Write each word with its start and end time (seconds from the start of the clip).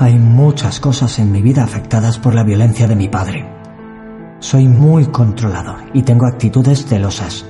Hay 0.00 0.18
muchas 0.18 0.80
cosas 0.80 1.18
en 1.18 1.30
mi 1.30 1.42
vida 1.42 1.62
afectadas 1.62 2.18
por 2.18 2.34
la 2.34 2.42
violencia 2.42 2.88
de 2.88 2.96
mi 2.96 3.08
padre. 3.08 3.46
Soy 4.38 4.66
muy 4.66 5.04
controlador 5.04 5.90
y 5.92 6.00
tengo 6.00 6.24
actitudes 6.26 6.86
celosas. 6.86 7.44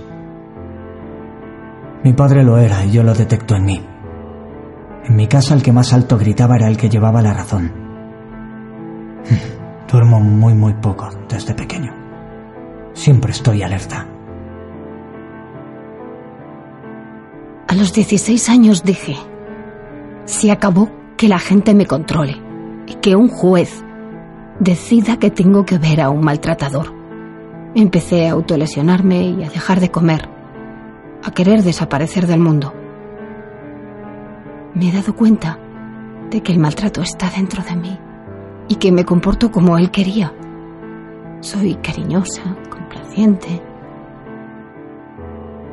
Mi 2.03 2.13
padre 2.13 2.43
lo 2.43 2.59
era 2.59 2.85
y 2.85 2.91
yo 2.91 3.05
lo 3.05 3.15
detecto 3.15 3.55
en 3.55 3.65
mí. 3.65 3.87
En 5.05 5.15
mi 5.15 5.29
casa 5.29 5.55
el 5.55 5.63
que 5.63 5.71
más 5.71 5.93
alto 5.93 6.19
gritaba 6.19 6.57
era 6.57 6.67
el 6.67 6.77
que 6.77 6.89
llevaba 6.89 7.23
la 7.23 7.35
razón. 7.35 7.73
Duermo 9.89 10.19
muy 10.19 10.55
muy 10.55 10.75
poco 10.75 11.09
desde 11.29 11.55
pequeño. 11.55 11.95
Siempre 12.95 13.31
estoy 13.31 13.63
alerta. 13.63 14.09
A 17.69 17.75
los 17.77 17.93
16 17.93 18.49
años 18.49 18.83
dije, 18.83 19.15
se 20.25 20.51
acabó 20.51 21.00
que 21.21 21.29
la 21.29 21.39
gente 21.39 21.75
me 21.75 21.85
controle 21.85 22.35
y 22.87 22.95
que 22.95 23.15
un 23.15 23.29
juez 23.29 23.85
decida 24.59 25.19
que 25.19 25.31
tengo 25.31 25.67
que 25.67 25.77
ver 25.77 26.01
a 26.01 26.09
un 26.09 26.25
maltratador. 26.25 26.95
Empecé 27.75 28.27
a 28.27 28.33
autolesionarme 28.33 29.25
y 29.25 29.45
a 29.45 29.51
dejar 29.51 29.81
de 29.81 29.91
comer, 29.91 30.31
a 31.23 31.31
querer 31.31 31.63
desaparecer 31.63 32.27
del 32.27 32.41
mundo. 32.41 32.73
Me 34.73 34.89
he 34.89 34.93
dado 34.93 35.15
cuenta 35.15 35.59
de 36.31 36.43
que 36.43 36.53
el 36.53 36.59
maltrato 36.59 37.03
está 37.03 37.29
dentro 37.29 37.63
de 37.65 37.77
mí 37.77 37.99
y 38.69 38.77
que 38.77 38.91
me 38.91 39.05
comporto 39.05 39.51
como 39.51 39.77
él 39.77 39.91
quería. 39.91 40.33
Soy 41.41 41.75
cariñosa, 41.83 42.57
complaciente. 42.71 43.63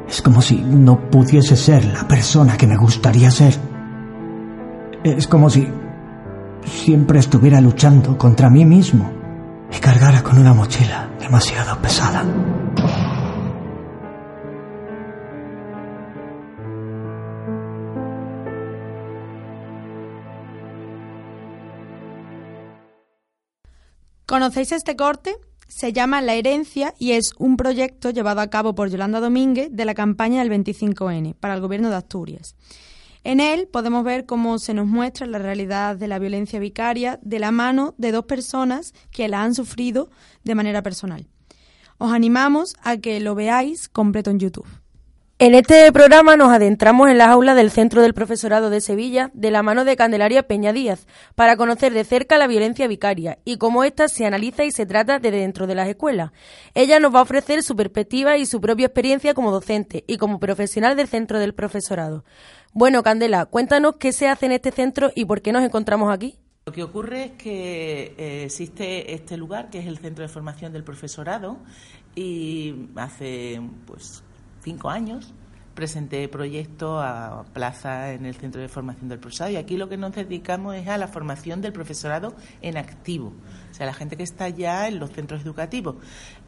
Es 0.09 0.21
como 0.21 0.41
si 0.41 0.57
no 0.57 1.09
pudiese 1.09 1.55
ser 1.55 1.85
la 1.85 2.05
persona 2.05 2.57
que 2.57 2.67
me 2.67 2.75
gustaría 2.75 3.31
ser. 3.31 3.66
Es 5.15 5.27
como 5.27 5.49
si 5.49 5.65
siempre 6.65 7.19
estuviera 7.19 7.61
luchando 7.61 8.17
contra 8.17 8.49
mí 8.49 8.65
mismo 8.65 9.09
y 9.71 9.79
cargara 9.79 10.21
con 10.21 10.37
una 10.37 10.53
mochila 10.53 11.09
demasiado 11.19 11.81
pesada. 11.81 12.25
¿Conocéis 24.25 24.73
este 24.73 24.97
corte? 24.97 25.37
Se 25.69 25.93
llama 25.93 26.21
La 26.21 26.33
herencia 26.33 26.93
y 26.99 27.13
es 27.13 27.31
un 27.37 27.55
proyecto 27.55 28.09
llevado 28.09 28.41
a 28.41 28.49
cabo 28.49 28.75
por 28.75 28.89
Yolanda 28.89 29.21
Domínguez 29.21 29.69
de 29.71 29.85
la 29.85 29.93
campaña 29.93 30.43
del 30.43 30.51
25N 30.51 31.35
para 31.39 31.53
el 31.53 31.61
Gobierno 31.61 31.89
de 31.89 31.95
Asturias. 31.95 32.55
En 33.23 33.39
él 33.39 33.67
podemos 33.67 34.03
ver 34.03 34.25
cómo 34.25 34.59
se 34.59 34.73
nos 34.73 34.87
muestra 34.87 35.27
la 35.27 35.39
realidad 35.39 35.95
de 35.95 36.07
la 36.07 36.19
violencia 36.19 36.59
vicaria 36.59 37.19
de 37.21 37.39
la 37.39 37.51
mano 37.51 37.93
de 37.97 38.11
dos 38.11 38.25
personas 38.25 38.93
que 39.11 39.27
la 39.27 39.43
han 39.43 39.55
sufrido 39.55 40.09
de 40.43 40.55
manera 40.55 40.81
personal. 40.81 41.27
Os 41.97 42.11
animamos 42.13 42.75
a 42.83 42.97
que 42.97 43.19
lo 43.19 43.35
veáis 43.35 43.89
completo 43.89 44.29
en 44.29 44.39
YouTube. 44.39 44.67
En 45.39 45.53
este 45.53 45.91
programa 45.91 46.35
nos 46.35 46.51
adentramos 46.51 47.11
en 47.11 47.19
las 47.19 47.27
aulas 47.27 47.55
del 47.55 47.69
Centro 47.69 48.01
del 48.01 48.15
Profesorado 48.15 48.71
de 48.71 48.81
Sevilla 48.81 49.29
de 49.35 49.51
la 49.51 49.61
mano 49.61 49.85
de 49.85 49.95
Candelaria 49.95 50.47
Peña 50.47 50.73
Díaz 50.73 51.05
para 51.35 51.55
conocer 51.57 51.93
de 51.93 52.03
cerca 52.05 52.39
la 52.39 52.47
violencia 52.47 52.87
vicaria 52.87 53.37
y 53.45 53.57
cómo 53.57 53.83
ésta 53.83 54.07
se 54.07 54.25
analiza 54.25 54.63
y 54.63 54.71
se 54.71 54.87
trata 54.87 55.19
desde 55.19 55.37
dentro 55.37 55.67
de 55.67 55.75
las 55.75 55.89
escuelas. 55.89 56.31
Ella 56.73 56.99
nos 56.99 57.13
va 57.13 57.19
a 57.19 57.21
ofrecer 57.21 57.61
su 57.61 57.75
perspectiva 57.75 58.37
y 58.37 58.47
su 58.47 58.59
propia 58.59 58.87
experiencia 58.87 59.35
como 59.35 59.51
docente 59.51 60.03
y 60.07 60.17
como 60.17 60.39
profesional 60.39 60.95
del 60.95 61.07
Centro 61.07 61.37
del 61.37 61.53
Profesorado. 61.53 62.25
Bueno, 62.79 63.01
Candela, 63.01 63.47
cuéntanos 63.47 63.95
qué 63.95 64.13
se 64.13 64.27
hace 64.27 64.45
en 64.45 64.51
este 64.51 64.69
centro 64.69 65.09
y 65.15 65.25
por 65.25 65.41
qué 65.41 65.51
nos 65.51 65.63
encontramos 65.63 66.13
aquí. 66.13 66.37
Lo 66.67 66.71
que 66.71 66.83
ocurre 66.83 67.23
es 67.23 67.31
que 67.31 68.13
eh, 68.19 68.43
existe 68.43 69.15
este 69.15 69.35
lugar, 69.35 69.71
que 69.71 69.79
es 69.79 69.87
el 69.87 69.97
Centro 69.97 70.21
de 70.21 70.27
Formación 70.27 70.73
del 70.73 70.83
Profesorado, 70.83 71.57
y 72.13 72.89
hace 72.95 73.59
pues 73.87 74.21
cinco 74.63 74.91
años 74.91 75.33
presenté 75.73 76.29
proyectos 76.29 77.01
a 77.03 77.45
plaza 77.51 78.13
en 78.13 78.27
el 78.27 78.35
Centro 78.35 78.61
de 78.61 78.67
Formación 78.67 79.09
del 79.09 79.17
Profesorado 79.17 79.53
y 79.53 79.55
aquí 79.55 79.75
lo 79.75 79.89
que 79.89 79.97
nos 79.97 80.13
dedicamos 80.13 80.75
es 80.75 80.87
a 80.87 80.99
la 80.99 81.07
formación 81.07 81.61
del 81.61 81.73
profesorado 81.73 82.35
en 82.61 82.77
activo, 82.77 83.33
o 83.71 83.73
sea, 83.73 83.87
la 83.87 83.93
gente 83.93 84.17
que 84.17 84.23
está 84.23 84.49
ya 84.49 84.87
en 84.87 84.99
los 84.99 85.09
centros 85.11 85.41
educativos, 85.41 85.95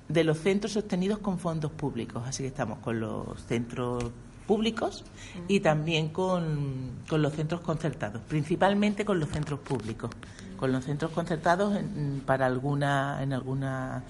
de 0.08 0.24
los 0.24 0.38
centros 0.38 0.74
sostenidos 0.74 1.18
con 1.20 1.40
fondos 1.40 1.72
públicos, 1.72 2.22
así 2.28 2.44
que 2.44 2.50
estamos 2.50 2.78
con 2.80 3.00
los 3.00 3.44
centros 3.46 4.12
públicos 4.50 5.04
y 5.48 5.60
también 5.60 6.10
con, 6.10 7.04
con 7.08 7.22
los 7.22 7.34
centros 7.34 7.62
concertados, 7.62 8.20
principalmente 8.28 9.06
con 9.06 9.20
los 9.20 9.30
centros 9.30 9.60
públicos, 9.60 10.10
con 10.58 10.72
los 10.72 10.86
centros 10.86 11.12
concertados 11.12 11.78
para 12.26 12.48
alguna, 12.48 13.22
en 13.22 13.32
alguna 13.32 14.04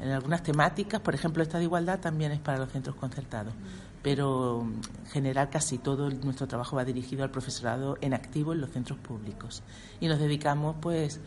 en 0.00 0.10
algunas 0.10 0.42
temáticas, 0.42 1.00
por 1.00 1.14
ejemplo, 1.14 1.40
esta 1.40 1.58
de 1.58 1.64
igualdad 1.64 2.00
también 2.00 2.32
es 2.32 2.40
para 2.40 2.58
los 2.58 2.70
centros 2.70 2.96
concertados, 2.96 3.54
pero 4.02 4.62
en 4.62 5.06
general 5.10 5.50
casi 5.50 5.78
todo 5.78 6.10
nuestro 6.10 6.48
trabajo 6.48 6.74
va 6.74 6.84
dirigido 6.84 7.22
al 7.22 7.30
profesorado 7.30 7.96
en 8.00 8.12
activo 8.12 8.54
en 8.54 8.62
los 8.62 8.70
centros 8.70 8.98
públicos. 8.98 9.62
Y 10.00 10.08
nos 10.08 10.18
dedicamos 10.18 10.74
pues 10.80 11.20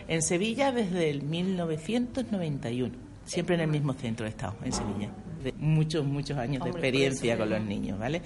En 0.06 0.22
Sevilla 0.22 0.70
desde 0.70 1.10
el 1.10 1.24
1991, 1.24 2.94
siempre 3.24 3.56
en 3.56 3.62
el 3.62 3.68
mismo 3.68 3.94
centro 3.94 4.26
he 4.26 4.28
estado, 4.28 4.54
en 4.62 4.72
Sevilla. 4.72 5.10
De 5.42 5.52
muchos, 5.58 6.06
muchos 6.06 6.38
años 6.38 6.62
de 6.62 6.70
experiencia 6.70 7.36
con 7.36 7.50
los 7.50 7.60
niños, 7.60 7.98
¿vale? 7.98 8.22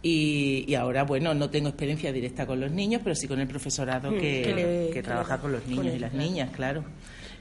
Y, 0.00 0.74
ahora, 0.74 1.02
bueno, 1.02 1.34
no 1.34 1.50
tengo 1.50 1.68
experiencia 1.68 2.12
directa 2.12 2.46
con 2.46 2.60
los 2.60 2.70
niños, 2.70 3.00
pero 3.02 3.16
sí 3.16 3.26
con 3.26 3.40
el 3.40 3.48
profesorado 3.48 4.12
mm, 4.12 4.18
que, 4.18 5.00
trabaja 5.04 5.38
con 5.38 5.52
los 5.52 5.66
niños 5.66 5.94
y 5.94 5.98
las 5.98 6.12
niñas, 6.12 6.50
claro. 6.54 6.84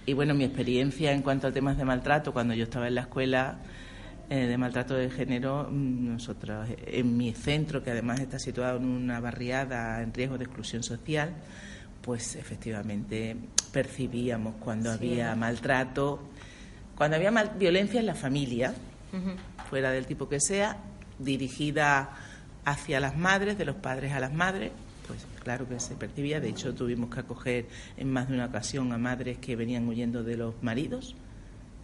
Y 0.06 0.13
bueno, 0.13 0.33
mi 0.33 0.45
experiencia 0.45 1.12
en 1.12 1.21
cuanto 1.21 1.48
a 1.48 1.51
temas 1.51 1.77
de 1.77 1.86
maltrato, 1.86 2.33
cuando 2.33 2.56
yo 2.56 2.63
estaba 2.63 2.88
en 2.88 2.95
la 2.95 3.01
escuela, 3.01 3.59
eh, 4.30 4.48
de 4.48 4.57
maltrato 4.57 4.95
de 4.95 5.09
género, 5.12 5.68
mm, 5.69 6.13
nosotros 6.13 6.68
en 6.88 7.15
mi 7.15 7.31
centro, 7.33 7.83
que 7.83 7.92
además 7.92 8.19
está 8.19 8.39
situado 8.39 8.77
en 8.77 8.86
una 8.86 9.19
barriada 9.19 10.01
en 10.01 10.13
riesgo 10.13 10.38
de 10.38 10.45
exclusión 10.45 10.81
social, 10.81 11.36
pues 12.01 12.36
efectivamente 12.36 13.36
percibíamos 13.71 14.56
cuando 14.59 14.92
había 14.92 15.36
maltrato, 15.36 16.21
cuando 16.95 17.18
había 17.18 17.31
violencia 17.59 18.00
en 18.00 18.06
la 18.07 18.15
familia, 18.15 18.74
fuera 19.69 19.92
del 19.92 20.06
tipo 20.06 20.27
que 20.27 20.39
sea, 20.39 20.77
dirigida 21.19 22.09
hacia 22.68 23.00
las 23.00 23.18
madres, 23.18 23.58
de 23.58 23.64
los 23.64 23.78
padres 23.78 24.12
a 24.12 24.19
las 24.19 24.34
madres, 24.34 24.74
pues 25.08 25.25
claro 25.42 25.69
que 25.69 25.80
se 25.80 25.96
percibía. 25.96 26.42
De 26.42 26.50
hecho, 26.50 26.75
tuvimos 26.75 27.10
que 27.10 27.22
acoger 27.22 27.66
en 27.96 28.12
más 28.12 28.28
de 28.28 28.34
una 28.34 28.48
ocasión 28.48 28.92
a 28.92 28.98
madres 28.98 29.38
que 29.38 29.56
venían 29.56 29.88
huyendo 29.88 30.22
de 30.22 30.36
los 30.36 30.62
maridos 30.62 31.16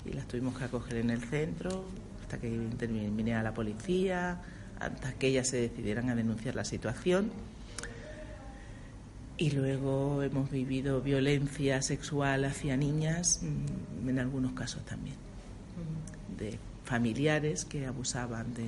y 0.06 0.12
las 0.12 0.28
tuvimos 0.28 0.58
que 0.58 0.66
acoger 0.66 0.98
en 0.98 1.10
el 1.10 1.24
centro 1.24 1.86
hasta 2.22 2.38
que 2.38 2.50
interviniera 2.50 3.42
la 3.42 3.54
policía, 3.54 4.42
hasta 4.78 5.14
que 5.14 5.28
ellas 5.28 5.48
se 5.48 5.62
decidieran 5.62 6.10
a 6.10 6.16
denunciar 6.16 6.56
la 6.56 6.66
situación. 6.66 7.32
Y 9.38 9.52
luego 9.52 10.22
hemos 10.22 10.52
vivido 10.52 11.02
violencia 11.02 11.82
sexual 11.82 12.44
hacia 12.44 12.76
niñas, 12.76 13.40
mm, 13.42 14.10
en 14.10 14.20
algunos 14.20 14.52
casos 14.52 14.84
también, 14.84 15.16
de 16.38 16.60
familiares 16.84 17.64
que 17.64 17.86
abusaban 17.86 18.54
de, 18.54 18.68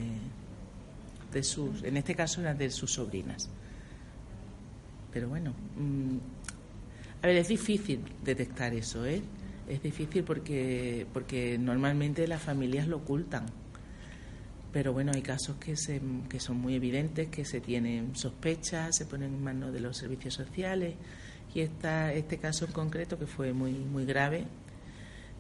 de 1.35 1.43
sus, 1.43 1.83
en 1.83 1.97
este 1.97 2.15
caso 2.15 2.39
eran 2.39 2.57
de 2.57 2.71
sus 2.71 2.93
sobrinas. 2.93 3.49
Pero 5.11 5.27
bueno, 5.27 5.53
mm, 5.75 6.17
a 7.21 7.27
ver, 7.27 7.35
es 7.35 7.49
difícil 7.49 7.99
detectar 8.23 8.73
eso, 8.73 9.05
¿eh? 9.05 9.21
Es 9.67 9.83
difícil 9.83 10.23
porque, 10.23 11.05
porque 11.11 11.57
normalmente 11.57 12.25
las 12.27 12.41
familias 12.41 12.87
lo 12.87 12.97
ocultan. 12.97 13.47
Pero 14.71 14.93
bueno, 14.93 15.11
hay 15.13 15.21
casos 15.21 15.57
que, 15.57 15.75
se, 15.75 16.01
que 16.29 16.39
son 16.39 16.57
muy 16.57 16.75
evidentes, 16.75 17.27
que 17.27 17.43
se 17.43 17.59
tienen 17.59 18.15
sospechas, 18.15 18.95
se 18.95 19.05
ponen 19.05 19.33
en 19.33 19.43
manos 19.43 19.73
de 19.73 19.81
los 19.81 19.97
servicios 19.97 20.35
sociales. 20.35 20.95
Y 21.53 21.61
esta, 21.61 22.13
este 22.13 22.37
caso 22.37 22.65
en 22.65 22.71
concreto, 22.71 23.19
que 23.19 23.25
fue 23.25 23.51
muy, 23.51 23.73
muy 23.73 24.05
grave, 24.05 24.45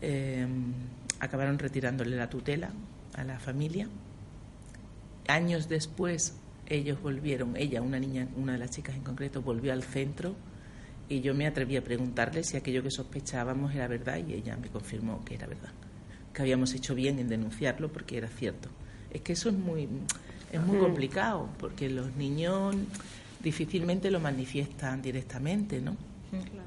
eh, 0.01 0.45
acabaron 1.21 1.57
retirándole 1.57 2.17
la 2.17 2.29
tutela 2.29 2.71
a 3.13 3.23
la 3.23 3.39
familia 3.39 3.87
Años 5.27 5.67
después 5.67 6.35
ellos 6.67 7.01
volvieron, 7.01 7.55
ella, 7.57 7.81
una 7.81 7.99
niña, 7.99 8.27
una 8.35 8.53
de 8.53 8.59
las 8.59 8.71
chicas 8.71 8.95
en 8.95 9.03
concreto, 9.03 9.41
volvió 9.41 9.73
al 9.73 9.83
centro 9.83 10.35
y 11.07 11.21
yo 11.21 11.33
me 11.35 11.45
atreví 11.45 11.77
a 11.77 11.83
preguntarle 11.83 12.43
si 12.43 12.57
aquello 12.57 12.81
que 12.81 12.91
sospechábamos 12.91 13.73
era 13.75 13.87
verdad 13.87 14.19
y 14.27 14.33
ella 14.33 14.57
me 14.57 14.69
confirmó 14.69 15.23
que 15.23 15.35
era 15.35 15.47
verdad, 15.47 15.69
que 16.33 16.41
habíamos 16.41 16.73
hecho 16.73 16.95
bien 16.95 17.19
en 17.19 17.29
denunciarlo 17.29 17.91
porque 17.91 18.17
era 18.17 18.27
cierto. 18.27 18.69
Es 19.11 19.21
que 19.21 19.33
eso 19.33 19.49
es 19.49 19.55
muy, 19.55 19.87
es 20.51 20.61
muy 20.61 20.79
complicado 20.79 21.49
porque 21.59 21.89
los 21.89 22.15
niños 22.15 22.75
difícilmente 23.43 24.09
lo 24.09 24.19
manifiestan 24.19 25.01
directamente, 25.01 25.79
¿no? 25.79 25.95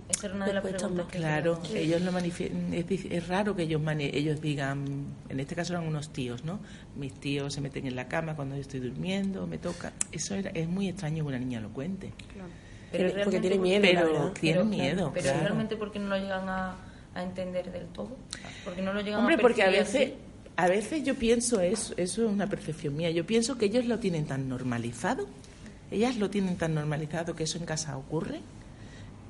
Esa 0.08 0.26
era 0.26 0.36
una 0.36 0.46
de 0.46 0.54
las 0.54 0.64
preguntas 0.64 1.06
Claro, 1.10 1.60
ellos 1.74 2.00
lo 2.02 2.12
manifiestan. 2.12 2.72
Es, 2.72 3.28
raro 3.28 3.54
que 3.54 3.62
ellos, 3.64 3.82
ellos 3.86 4.40
digan, 4.40 5.06
en 5.28 5.40
este 5.40 5.54
caso 5.54 5.74
eran 5.74 5.86
unos 5.86 6.12
tíos, 6.12 6.44
¿no? 6.44 6.60
Mis 6.96 7.12
tíos 7.14 7.54
se 7.54 7.60
meten 7.60 7.86
en 7.86 7.94
la 7.96 8.08
cama 8.08 8.34
cuando 8.34 8.54
yo 8.54 8.62
estoy 8.62 8.80
durmiendo, 8.80 9.46
me 9.46 9.58
toca. 9.58 9.92
Eso 10.10 10.34
es 10.34 10.68
muy 10.68 10.88
extraño 10.88 11.24
que 11.24 11.28
una 11.28 11.38
niña 11.38 11.60
lo 11.60 11.70
cuente. 11.70 12.12
Claro. 12.32 12.48
Pero, 12.90 13.22
porque 13.24 13.40
tiene 13.40 13.58
miedo, 13.58 13.82
pero 13.82 14.30
tienen 14.32 14.70
miedo. 14.70 15.10
Pero 15.12 15.32
realmente 15.40 15.76
porque 15.76 15.98
no 15.98 16.08
lo 16.08 16.16
llegan 16.16 16.48
a, 16.48 16.76
entender 17.14 17.70
del 17.72 17.86
todo. 17.88 18.16
Porque 18.64 18.80
no 18.80 18.92
lo 18.92 19.00
llegan 19.00 19.20
Hombre, 19.20 19.34
a 19.34 19.38
porque 19.38 19.62
a 19.62 19.70
veces. 19.70 20.12
A 20.56 20.66
veces 20.66 21.04
yo 21.04 21.14
pienso 21.14 21.60
eso, 21.60 21.94
eso 21.96 22.24
es 22.24 22.28
una 22.32 22.48
percepción 22.48 22.96
mía. 22.96 23.12
Yo 23.12 23.24
pienso 23.24 23.56
que 23.56 23.66
ellos 23.66 23.86
lo 23.86 24.00
tienen 24.00 24.26
tan 24.26 24.48
normalizado, 24.48 25.28
ellas 25.92 26.16
lo 26.16 26.30
tienen 26.30 26.56
tan 26.56 26.74
normalizado 26.74 27.36
que 27.36 27.44
eso 27.44 27.58
en 27.58 27.64
casa 27.64 27.96
ocurre, 27.96 28.40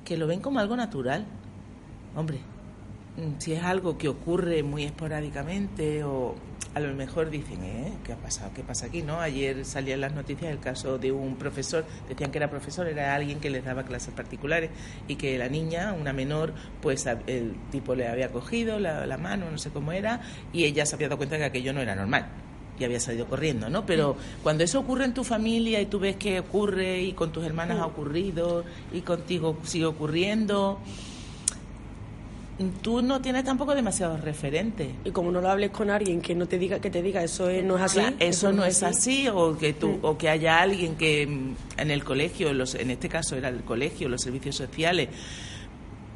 que 0.09 0.17
lo 0.17 0.25
ven 0.25 0.39
como 0.39 0.59
algo 0.59 0.75
natural. 0.75 1.23
Hombre, 2.15 2.39
mm, 3.15 3.37
si 3.37 3.53
es 3.53 3.63
algo 3.63 3.95
que 3.95 4.07
ocurre 4.07 4.63
muy 4.63 4.83
esporádicamente 4.83 6.03
o 6.03 6.33
a 6.73 6.79
lo 6.79 6.95
mejor 6.95 7.29
dicen, 7.29 7.63
¿eh? 7.63 7.93
¿qué 8.03 8.13
ha 8.13 8.15
pasado? 8.15 8.49
¿Qué 8.55 8.63
pasa 8.63 8.87
aquí? 8.87 9.03
¿No? 9.03 9.21
Ayer 9.21 9.63
salían 9.65 10.01
las 10.01 10.13
noticias 10.13 10.49
del 10.49 10.59
caso 10.59 10.97
de 10.97 11.11
un 11.11 11.35
profesor, 11.35 11.85
decían 12.07 12.31
que 12.31 12.39
era 12.39 12.49
profesor, 12.49 12.87
era 12.87 13.13
alguien 13.13 13.39
que 13.39 13.51
les 13.51 13.63
daba 13.63 13.83
clases 13.83 14.11
particulares 14.11 14.71
y 15.07 15.15
que 15.15 15.37
la 15.37 15.47
niña, 15.47 15.93
una 15.93 16.11
menor, 16.11 16.55
pues 16.81 17.05
el 17.27 17.55
tipo 17.69 17.93
le 17.93 18.07
había 18.07 18.31
cogido 18.31 18.79
la, 18.79 19.05
la 19.05 19.17
mano, 19.19 19.51
no 19.51 19.59
sé 19.59 19.69
cómo 19.69 19.91
era, 19.91 20.21
y 20.51 20.65
ella 20.65 20.87
se 20.87 20.95
había 20.95 21.07
dado 21.07 21.17
cuenta 21.17 21.35
de 21.35 21.41
que 21.41 21.45
aquello 21.45 21.71
no 21.71 21.81
era 21.81 21.93
normal 21.93 22.48
y 22.79 22.83
había 22.83 22.99
salido 22.99 23.25
corriendo, 23.27 23.69
¿no? 23.69 23.85
Pero 23.85 24.15
cuando 24.41 24.63
eso 24.63 24.79
ocurre 24.79 25.05
en 25.05 25.13
tu 25.13 25.23
familia 25.23 25.81
y 25.81 25.87
tú 25.87 25.99
ves 25.99 26.15
que 26.15 26.39
ocurre 26.39 27.01
y 27.01 27.13
con 27.13 27.31
tus 27.31 27.43
hermanas 27.43 27.79
ha 27.79 27.85
ocurrido 27.85 28.63
y 28.93 29.01
contigo 29.01 29.57
sigue 29.63 29.85
ocurriendo, 29.85 30.79
tú 32.81 33.01
no 33.01 33.21
tienes 33.21 33.43
tampoco 33.43 33.75
demasiados 33.75 34.21
referentes. 34.21 34.89
Y 35.05 35.11
como 35.11 35.31
no 35.31 35.41
lo 35.41 35.49
hables 35.49 35.71
con 35.71 35.89
alguien 35.89 36.21
que 36.21 36.35
no 36.35 36.47
te 36.47 36.57
diga 36.57 36.79
que 36.79 36.89
te 36.89 37.01
diga 37.01 37.23
eso 37.23 37.49
no 37.63 37.77
es 37.77 37.83
así, 37.83 38.01
eso, 38.19 38.51
no 38.51 38.65
es 38.65 38.83
así, 38.83 39.27
o 39.27 39.57
que 39.57 39.73
tú 39.73 39.99
o 40.01 40.17
que 40.17 40.29
haya 40.29 40.61
alguien 40.61 40.95
que 40.95 41.25
mm, 41.25 41.55
en 41.77 41.91
el 41.91 42.03
colegio, 42.03 42.53
los, 42.53 42.75
en 42.75 42.91
este 42.91 43.09
caso 43.09 43.35
era 43.35 43.49
el 43.49 43.63
colegio, 43.63 44.09
los 44.09 44.21
servicios 44.21 44.55
sociales 44.55 45.09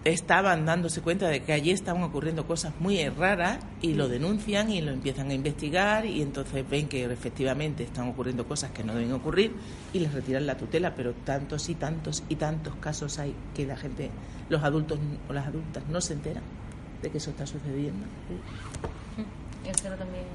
estaban 0.05 0.65
dándose 0.65 1.01
cuenta 1.01 1.29
de 1.29 1.43
que 1.43 1.53
allí 1.53 1.71
estaban 1.71 2.03
ocurriendo 2.03 2.45
cosas 2.45 2.73
muy 2.79 3.07
raras 3.09 3.59
y 3.81 3.93
lo 3.93 4.09
denuncian 4.09 4.69
y 4.69 4.81
lo 4.81 4.91
empiezan 4.91 5.29
a 5.29 5.33
investigar 5.33 6.05
y 6.05 6.21
entonces 6.21 6.67
ven 6.69 6.87
que 6.87 7.05
efectivamente 7.05 7.83
están 7.83 8.09
ocurriendo 8.09 8.45
cosas 8.45 8.71
que 8.71 8.83
no 8.83 8.93
deben 8.93 9.13
ocurrir 9.13 9.53
y 9.93 9.99
les 9.99 10.13
retiran 10.13 10.45
la 10.45 10.57
tutela, 10.57 10.93
pero 10.95 11.13
tantos 11.13 11.69
y 11.69 11.75
tantos 11.75 12.23
y 12.27 12.35
tantos 12.35 12.75
casos 12.75 13.17
hay 13.19 13.33
que 13.55 13.65
la 13.65 13.77
gente, 13.77 14.09
los 14.49 14.63
adultos 14.63 14.99
o 15.29 15.33
las 15.33 15.47
adultas 15.47 15.83
no 15.89 16.01
se 16.01 16.13
enteran 16.13 16.43
de 17.01 17.09
que 17.09 17.17
eso 17.17 17.31
está 17.31 17.45
sucediendo. 17.45 18.05
Esa 19.65 19.87
era 19.87 19.97
también 19.97 20.25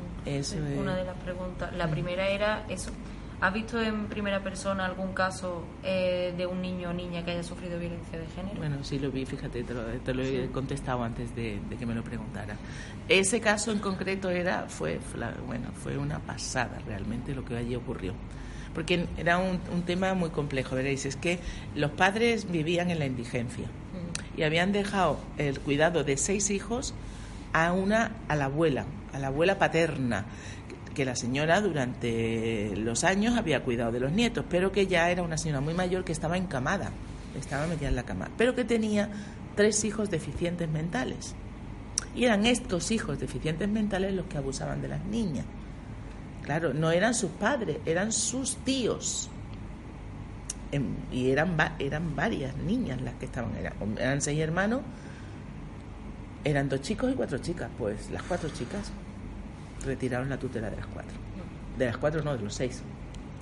una 0.78 0.96
de 0.96 1.04
las 1.04 1.16
preguntas. 1.16 1.74
La 1.74 1.90
primera 1.90 2.28
era 2.28 2.64
eso, 2.68 2.90
¿Has 3.40 3.54
visto 3.54 3.80
en 3.80 4.06
primera 4.06 4.42
persona 4.42 4.84
algún 4.84 5.12
caso 5.12 5.62
eh, 5.84 6.34
de 6.36 6.44
un 6.44 6.60
niño 6.60 6.90
o 6.90 6.92
niña 6.92 7.24
que 7.24 7.30
haya 7.30 7.44
sufrido 7.44 7.78
violencia 7.78 8.18
de 8.18 8.26
género? 8.26 8.56
Bueno, 8.56 8.82
sí 8.82 8.98
lo 8.98 9.12
vi, 9.12 9.24
fíjate, 9.24 9.62
te 9.62 10.14
lo, 10.14 10.22
he 10.22 10.48
contestado 10.48 11.04
antes 11.04 11.32
de, 11.36 11.60
que 11.78 11.86
me 11.86 11.94
lo 11.94 12.02
preguntara. 12.02 12.56
Ese 13.08 13.40
caso 13.40 13.70
en 13.70 13.78
concreto 13.78 14.28
era, 14.28 14.64
fue, 14.68 14.98
bueno, 15.46 15.68
fue 15.72 15.96
una 15.96 16.18
pasada 16.18 16.80
realmente 16.84 17.32
lo 17.32 17.44
que 17.44 17.56
allí 17.56 17.76
ocurrió. 17.76 18.12
Porque 18.74 19.06
era 19.16 19.38
un, 19.38 19.60
tema 19.82 20.14
muy 20.14 20.30
complejo, 20.30 20.74
veréis, 20.74 21.06
es 21.06 21.14
que 21.14 21.38
los 21.76 21.92
padres 21.92 22.50
vivían 22.50 22.90
en 22.90 22.98
la 22.98 23.06
indigencia 23.06 23.66
y 24.36 24.42
habían 24.42 24.72
dejado 24.72 25.20
el 25.36 25.60
cuidado 25.60 26.02
de 26.02 26.16
seis 26.16 26.50
hijos 26.50 26.92
a 27.52 27.72
una, 27.72 28.12
a 28.28 28.34
la 28.34 28.46
abuela, 28.46 28.84
a 29.12 29.18
la 29.18 29.28
abuela 29.28 29.58
paterna 29.58 30.26
que 30.98 31.04
la 31.04 31.14
señora 31.14 31.60
durante 31.60 32.74
los 32.74 33.04
años 33.04 33.36
había 33.36 33.62
cuidado 33.62 33.92
de 33.92 34.00
los 34.00 34.10
nietos, 34.10 34.44
pero 34.50 34.72
que 34.72 34.88
ya 34.88 35.12
era 35.12 35.22
una 35.22 35.38
señora 35.38 35.60
muy 35.60 35.72
mayor 35.72 36.02
que 36.02 36.10
estaba 36.10 36.36
encamada, 36.36 36.90
estaba 37.38 37.68
metida 37.68 37.88
en 37.88 37.94
la 37.94 38.02
cama, 38.02 38.28
pero 38.36 38.56
que 38.56 38.64
tenía 38.64 39.08
tres 39.54 39.84
hijos 39.84 40.10
deficientes 40.10 40.68
mentales. 40.68 41.36
Y 42.16 42.24
eran 42.24 42.46
estos 42.46 42.90
hijos 42.90 43.20
deficientes 43.20 43.68
mentales 43.68 44.12
los 44.12 44.26
que 44.26 44.38
abusaban 44.38 44.82
de 44.82 44.88
las 44.88 45.04
niñas. 45.04 45.44
Claro, 46.42 46.74
no 46.74 46.90
eran 46.90 47.14
sus 47.14 47.30
padres, 47.30 47.78
eran 47.86 48.10
sus 48.10 48.56
tíos. 48.64 49.30
Em, 50.72 50.96
y 51.12 51.30
eran, 51.30 51.56
eran 51.78 52.16
varias 52.16 52.56
niñas 52.56 53.00
las 53.02 53.14
que 53.14 53.26
estaban, 53.26 53.54
eran, 53.54 53.74
eran 53.98 54.20
seis 54.20 54.40
hermanos, 54.40 54.80
eran 56.42 56.68
dos 56.68 56.80
chicos 56.80 57.12
y 57.12 57.14
cuatro 57.14 57.38
chicas, 57.38 57.70
pues 57.78 58.10
las 58.10 58.24
cuatro 58.24 58.48
chicas 58.48 58.90
retiraron 59.84 60.28
la 60.28 60.38
tutela 60.38 60.70
de 60.70 60.76
las 60.76 60.86
cuatro. 60.86 61.16
De 61.76 61.86
las 61.86 61.96
cuatro 61.96 62.22
no, 62.22 62.36
de 62.36 62.42
los 62.42 62.54
seis. 62.54 62.82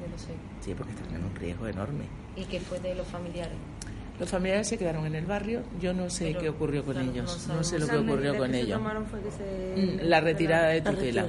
De 0.01 0.09
los 0.09 0.21
seis. 0.21 0.37
Sí, 0.61 0.75
porque 0.75 0.93
estaban 0.93 1.17
en 1.17 1.25
un 1.25 1.35
riesgo 1.35 1.67
enorme. 1.67 2.05
¿Y 2.37 2.45
qué 2.45 2.61
fue 2.61 2.79
de 2.81 2.95
los 2.95 3.07
familiares? 3.07 3.57
Los 4.19 4.31
familiares 4.31 4.67
se 4.69 4.79
quedaron 4.79 5.07
en 5.07 5.15
el 5.15 5.27
barrio. 5.27 5.63
Yo 5.81 5.93
no 5.93 6.09
sé 6.09 6.35
qué 6.35 6.49
ocurrió 6.49 6.85
con 6.85 6.99
ellos. 6.99 7.47
No, 7.49 7.63
sé 7.63 7.79
lo 7.79 7.87
que 7.87 7.97
ocurrió 7.97 8.37
con 8.37 8.55
ellos. 8.55 8.81
Mm, 8.81 10.01
la 10.03 10.21
retirada 10.21 10.69
de 10.69 10.81
tutela. 10.81 11.27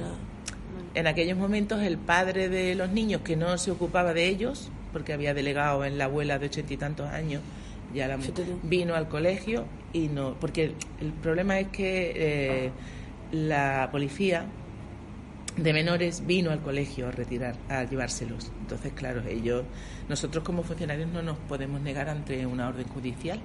En 0.94 1.06
aquellos 1.06 1.36
momentos 1.36 1.82
el 1.82 1.98
padre 1.98 2.48
de 2.48 2.74
los 2.74 2.90
niños 2.90 3.20
que 3.22 3.36
no 3.36 3.58
se 3.58 3.70
ocupaba 3.70 4.14
de 4.14 4.26
ellos, 4.26 4.70
porque 4.92 5.12
había 5.12 5.34
delegado 5.34 5.84
en 5.84 5.98
la 5.98 6.04
abuela 6.04 6.38
de 6.38 6.46
ochenta 6.46 6.72
y 6.72 6.76
tantos 6.76 7.08
años, 7.08 7.42
ya 7.94 8.08
la, 8.08 8.18
vino 8.62 8.94
al 8.94 9.08
colegio 9.08 9.66
y 9.92 10.08
no, 10.08 10.34
porque 10.40 10.74
el 11.00 11.12
problema 11.22 11.58
es 11.58 11.68
que 11.68 12.12
eh, 12.16 12.70
la 13.32 13.88
policía 13.92 14.46
de 15.58 15.72
menores 15.72 16.24
vino 16.26 16.50
al 16.50 16.60
colegio 16.60 17.08
a 17.08 17.10
retirar, 17.10 17.56
a 17.68 17.84
llevárselos. 17.84 18.50
Entonces, 18.60 18.92
claro, 18.92 19.22
ellos, 19.28 19.64
nosotros 20.08 20.44
como 20.44 20.62
funcionarios 20.62 21.10
no 21.10 21.22
nos 21.22 21.36
podemos 21.36 21.80
negar 21.80 22.08
ante 22.08 22.46
una 22.46 22.68
orden 22.68 22.86
judicial, 22.86 23.40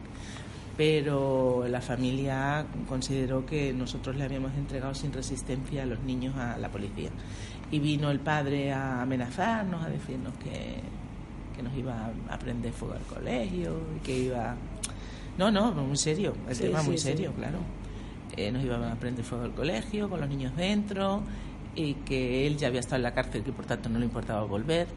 pero 0.78 1.66
la 1.68 1.82
familia 1.82 2.66
consideró 2.88 3.46
que 3.46 3.74
nosotros 3.74 4.16
le 4.16 4.24
habíamos 4.24 4.54
entregado 4.56 4.94
sin 4.94 5.12
resistencia 5.12 5.84
a 5.84 5.86
los 5.86 6.00
niños 6.02 6.36
a 6.36 6.58
la 6.58 6.70
policía 6.70 7.10
y 7.72 7.80
vino 7.80 8.12
el 8.12 8.20
padre 8.20 8.72
a 8.72 9.02
amenazarnos, 9.02 9.84
a 9.84 9.90
decirnos 9.90 10.34
que, 10.36 10.76
que 11.56 11.64
nos 11.64 11.76
iba 11.76 12.12
a 12.30 12.34
aprender 12.34 12.72
fuego 12.72 12.96
al 12.96 13.02
colegio 13.02 13.76
y 13.98 14.00
que 14.06 14.18
iba... 14.18 14.56
No, 15.38 15.50
no, 15.50 15.72
muy 15.72 15.98
serio, 15.98 16.36
el 16.48 16.58
tema 16.58 16.84
muy 16.84 16.98
serio, 17.00 17.34
claro. 17.34 17.58
Eh, 18.38 18.52
nos 18.52 18.64
iba 18.64 18.92
a 18.92 18.96
prender 18.96 19.26
fuego 19.26 19.46
al 19.46 19.54
colegio 19.54 20.10
con 20.10 20.20
los 20.20 20.30
niños 20.30 20.56
dentro 20.56 21.24
y 21.76 21.96
que 21.96 22.48
él 22.48 22.58
ya 22.58 22.68
había 22.68 22.80
estado 22.80 22.98
en 22.98 23.04
la 23.04 23.14
cárcel 23.14 23.44
y 23.46 23.52
por 23.52 23.66
tanto 23.66 23.90
no 23.90 24.00
le 24.00 24.06
importaba 24.06 24.44
volver. 24.44 24.88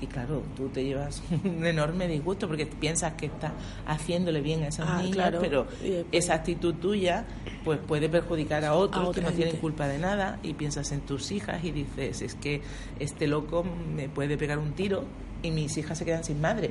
Y 0.00 0.06
claro, 0.06 0.44
tú 0.56 0.68
te 0.68 0.84
llevas 0.84 1.22
un 1.44 1.66
enorme 1.66 2.06
disgusto 2.06 2.46
porque 2.46 2.66
piensas 2.66 3.14
que 3.14 3.26
estás 3.26 3.52
haciéndole 3.86 4.40
bien 4.40 4.62
a 4.62 4.68
esas 4.68 4.88
ah, 4.88 5.02
niñas, 5.02 5.34
pero 5.40 5.66
esa 6.12 6.34
actitud 6.34 6.74
tuya 6.74 7.26
pues 7.64 7.80
puede 7.80 8.08
perjudicar 8.08 8.64
a 8.64 8.74
otros 8.74 9.14
que 9.14 9.20
no 9.20 9.32
tienen 9.32 9.56
culpa 9.56 9.88
de 9.88 9.98
nada 9.98 10.38
y 10.42 10.54
piensas 10.54 10.92
en 10.92 11.00
tus 11.00 11.32
hijas 11.32 11.64
y 11.64 11.72
dices, 11.72 12.22
es 12.22 12.34
que 12.36 12.62
este 13.00 13.26
loco 13.26 13.64
me 13.64 14.08
puede 14.08 14.38
pegar 14.38 14.58
un 14.58 14.72
tiro 14.72 15.04
y 15.42 15.50
mis 15.50 15.76
hijas 15.76 15.98
se 15.98 16.04
quedan 16.04 16.22
sin 16.22 16.40
madre, 16.40 16.70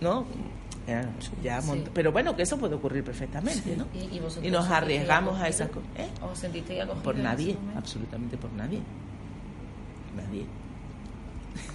¿no? 0.00 0.26
Ya, 1.42 1.60
Pero 1.92 2.12
bueno, 2.12 2.36
que 2.36 2.42
eso 2.42 2.56
puede 2.58 2.76
ocurrir 2.76 3.02
perfectamente, 3.02 3.76
¿no? 3.76 3.86
Y, 3.92 4.50
nos 4.50 4.68
arriesgamos 4.68 5.40
a 5.40 5.48
esas 5.48 5.68
cosas. 5.68 5.88
¿eh? 5.96 6.08
¿Os 6.22 6.38
sentisteis 6.38 6.84
Por 7.02 7.16
nadie, 7.16 7.56
absolutamente 7.74 8.36
por 8.36 8.52
nadie. 8.52 8.80
Nadie. 10.16 10.46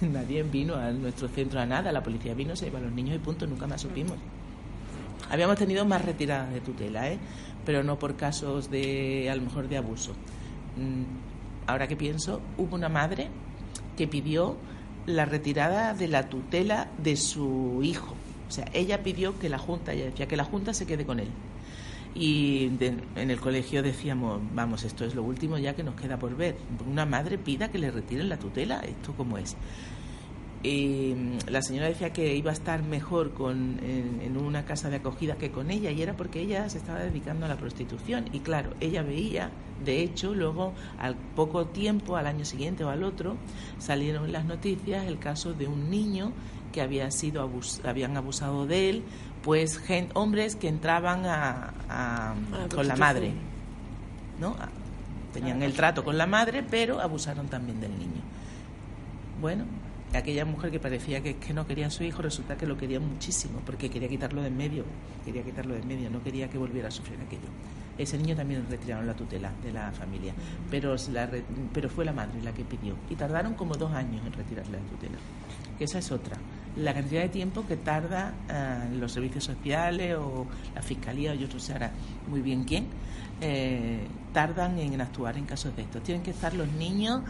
Nadie 0.12 0.42
vino 0.44 0.76
a 0.76 0.92
nuestro 0.92 1.28
centro 1.28 1.60
a 1.60 1.66
nada, 1.66 1.90
la 1.92 2.02
policía 2.02 2.34
vino, 2.34 2.54
se 2.54 2.66
llevó 2.66 2.78
a 2.78 2.80
los 2.80 2.92
niños 2.92 3.16
y 3.16 3.18
punto, 3.18 3.46
nunca 3.46 3.66
más 3.66 3.80
supimos. 3.80 4.16
Habíamos 5.28 5.56
tenido 5.56 5.84
más 5.84 6.04
retiradas 6.04 6.52
de 6.52 6.60
tutela, 6.60 7.08
¿eh? 7.10 7.18
pero 7.64 7.82
no 7.82 7.98
por 7.98 8.16
casos 8.16 8.70
de, 8.70 9.28
a 9.30 9.34
lo 9.34 9.42
mejor, 9.42 9.68
de 9.68 9.76
abuso. 9.76 10.12
Mm, 10.76 11.66
ahora 11.66 11.86
que 11.88 11.96
pienso, 11.96 12.40
hubo 12.58 12.76
una 12.76 12.88
madre 12.88 13.28
que 13.96 14.06
pidió 14.06 14.56
la 15.06 15.24
retirada 15.24 15.94
de 15.94 16.08
la 16.08 16.28
tutela 16.28 16.88
de 16.98 17.16
su 17.16 17.80
hijo. 17.82 18.14
O 18.52 18.54
sea, 18.54 18.66
ella 18.74 19.02
pidió 19.02 19.38
que 19.38 19.48
la 19.48 19.56
Junta, 19.56 19.94
ella 19.94 20.04
decía 20.04 20.28
que 20.28 20.36
la 20.36 20.44
Junta 20.44 20.74
se 20.74 20.84
quede 20.84 21.06
con 21.06 21.20
él. 21.20 21.28
Y 22.14 22.70
en 23.16 23.30
el 23.30 23.40
colegio 23.40 23.82
decíamos, 23.82 24.42
vamos, 24.54 24.84
esto 24.84 25.06
es 25.06 25.14
lo 25.14 25.22
último 25.22 25.56
ya 25.56 25.74
que 25.74 25.82
nos 25.82 25.94
queda 25.94 26.18
por 26.18 26.36
ver. 26.36 26.56
Una 26.86 27.06
madre 27.06 27.38
pida 27.38 27.70
que 27.70 27.78
le 27.78 27.90
retiren 27.90 28.28
la 28.28 28.36
tutela, 28.36 28.80
esto 28.80 29.14
como 29.14 29.38
es. 29.38 29.56
Y 30.62 31.14
la 31.48 31.62
señora 31.62 31.86
decía 31.86 32.12
que 32.12 32.36
iba 32.36 32.50
a 32.50 32.52
estar 32.52 32.82
mejor 32.82 33.32
con, 33.32 33.80
en, 33.82 34.36
una 34.36 34.66
casa 34.66 34.90
de 34.90 34.96
acogida 34.96 35.36
que 35.36 35.50
con 35.50 35.70
ella 35.70 35.90
y 35.90 36.02
era 36.02 36.14
porque 36.14 36.42
ella 36.42 36.68
se 36.68 36.76
estaba 36.76 36.98
dedicando 36.98 37.46
a 37.46 37.48
la 37.48 37.56
prostitución 37.56 38.26
y 38.34 38.40
claro, 38.40 38.74
ella 38.80 39.02
veía, 39.02 39.50
de 39.82 40.02
hecho, 40.02 40.34
luego 40.34 40.74
al 40.98 41.16
poco 41.34 41.68
tiempo, 41.68 42.16
al 42.16 42.26
año 42.26 42.44
siguiente 42.44 42.84
o 42.84 42.90
al 42.90 43.02
otro, 43.02 43.36
salieron 43.78 44.26
en 44.26 44.32
las 44.32 44.44
noticias 44.44 45.06
el 45.06 45.18
caso 45.18 45.54
de 45.54 45.68
un 45.68 45.88
niño 45.88 46.32
que 46.72 46.80
había 46.80 47.10
sido 47.10 47.48
habían 47.84 48.16
abusado 48.16 48.66
de 48.66 48.90
él 48.90 49.04
pues 49.42 49.80
hombres 50.14 50.56
que 50.56 50.68
entraban 50.68 51.24
a, 51.26 52.34
con 52.74 52.86
la 52.86 52.96
madre, 52.96 53.32
¿no? 54.40 54.56
Tenían 55.34 55.62
el 55.62 55.74
trato 55.74 56.04
con 56.04 56.16
la 56.16 56.26
madre, 56.26 56.62
pero 56.62 57.00
abusaron 57.00 57.48
también 57.48 57.80
del 57.80 57.98
niño. 57.98 58.22
Bueno, 59.40 59.64
aquella 60.14 60.44
mujer 60.44 60.70
que 60.70 60.78
parecía 60.78 61.22
que, 61.22 61.36
que 61.36 61.52
no 61.52 61.66
quería 61.66 61.88
a 61.88 61.90
su 61.90 62.04
hijo, 62.04 62.22
resulta 62.22 62.56
que 62.56 62.66
lo 62.66 62.76
quería 62.76 63.00
muchísimo, 63.00 63.60
porque 63.64 63.90
quería 63.90 64.08
quitarlo 64.08 64.42
de 64.42 64.48
en 64.48 64.56
medio, 64.56 64.84
quería 65.24 65.42
quitarlo 65.42 65.74
de 65.74 65.80
en 65.80 65.88
medio, 65.88 66.10
no 66.10 66.22
quería 66.22 66.48
que 66.48 66.58
volviera 66.58 66.88
a 66.88 66.90
sufrir 66.90 67.18
aquello. 67.20 67.48
Ese 67.98 68.16
niño 68.16 68.36
también 68.36 68.64
retiraron 68.70 69.06
la 69.06 69.14
tutela 69.14 69.52
de 69.62 69.72
la 69.72 69.90
familia, 69.92 70.34
pero, 70.70 70.94
la, 71.10 71.28
pero 71.72 71.88
fue 71.88 72.04
la 72.04 72.12
madre 72.12 72.40
la 72.42 72.52
que 72.52 72.64
pidió. 72.64 72.94
Y 73.10 73.16
tardaron 73.16 73.54
como 73.54 73.74
dos 73.74 73.92
años 73.92 74.24
en 74.24 74.32
retirarle 74.32 74.78
la 74.78 74.84
tutela, 74.84 75.18
que 75.78 75.84
esa 75.84 75.98
es 75.98 76.12
otra 76.12 76.36
la 76.76 76.94
cantidad 76.94 77.22
de 77.22 77.28
tiempo 77.28 77.66
que 77.66 77.76
tarda 77.76 78.32
eh, 78.48 78.96
los 78.98 79.12
servicios 79.12 79.44
sociales 79.44 80.16
o 80.16 80.46
la 80.74 80.82
fiscalía 80.82 81.32
o 81.32 81.34
yo 81.34 81.46
no 81.52 81.60
sé 81.60 81.72
ahora 81.72 81.90
muy 82.28 82.40
bien 82.40 82.64
quién 82.64 82.86
eh, 83.40 84.06
tardan 84.32 84.78
en 84.78 85.00
actuar 85.00 85.36
en 85.36 85.44
casos 85.44 85.74
de 85.76 85.82
estos. 85.82 86.02
Tienen 86.02 86.22
que 86.22 86.30
estar 86.30 86.54
los 86.54 86.68
niños 86.72 87.22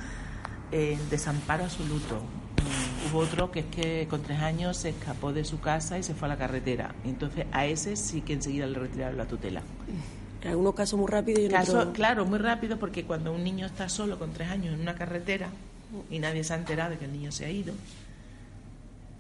en 0.71 0.99
desamparo 1.11 1.65
absoluto. 1.65 2.17
Mm, 2.17 3.11
hubo 3.11 3.19
otro 3.21 3.51
que 3.51 3.61
es 3.61 3.67
que 3.67 4.07
con 4.09 4.23
tres 4.23 4.41
años 4.41 4.77
se 4.77 4.91
escapó 4.91 5.33
de 5.33 5.45
su 5.45 5.61
casa 5.61 5.99
y 5.99 6.03
se 6.03 6.15
fue 6.15 6.27
a 6.27 6.31
la 6.31 6.37
carretera. 6.37 6.95
Entonces 7.05 7.47
a 7.53 7.67
ese 7.67 7.97
sí 7.97 8.21
que 8.21 8.35
enseguida 8.35 8.67
le 8.67 8.79
retiraron 8.79 9.17
la 9.17 9.27
tutela. 9.27 9.63
En 10.43 10.51
algunos 10.51 10.75
casos 10.75 10.99
muy 10.99 11.09
rápido 11.09 11.41
y 11.41 11.47
en 11.47 11.53
Caso, 11.53 11.93
Claro, 11.93 12.25
muy 12.27 12.39
rápido 12.39 12.79
porque 12.79 13.05
cuando 13.05 13.33
un 13.33 13.45
niño 13.45 13.67
está 13.67 13.89
solo 13.89 14.19
con 14.19 14.33
tres 14.33 14.51
años 14.51 14.75
en 14.75 14.81
una 14.81 14.95
carretera 14.95 15.49
y 16.11 16.19
nadie 16.19 16.43
se 16.43 16.55
ha 16.55 16.57
enterado 16.57 16.91
de 16.91 16.99
que 16.99 17.05
el 17.05 17.13
niño 17.13 17.31
se 17.33 17.45
ha 17.45 17.51
ido, 17.51 17.75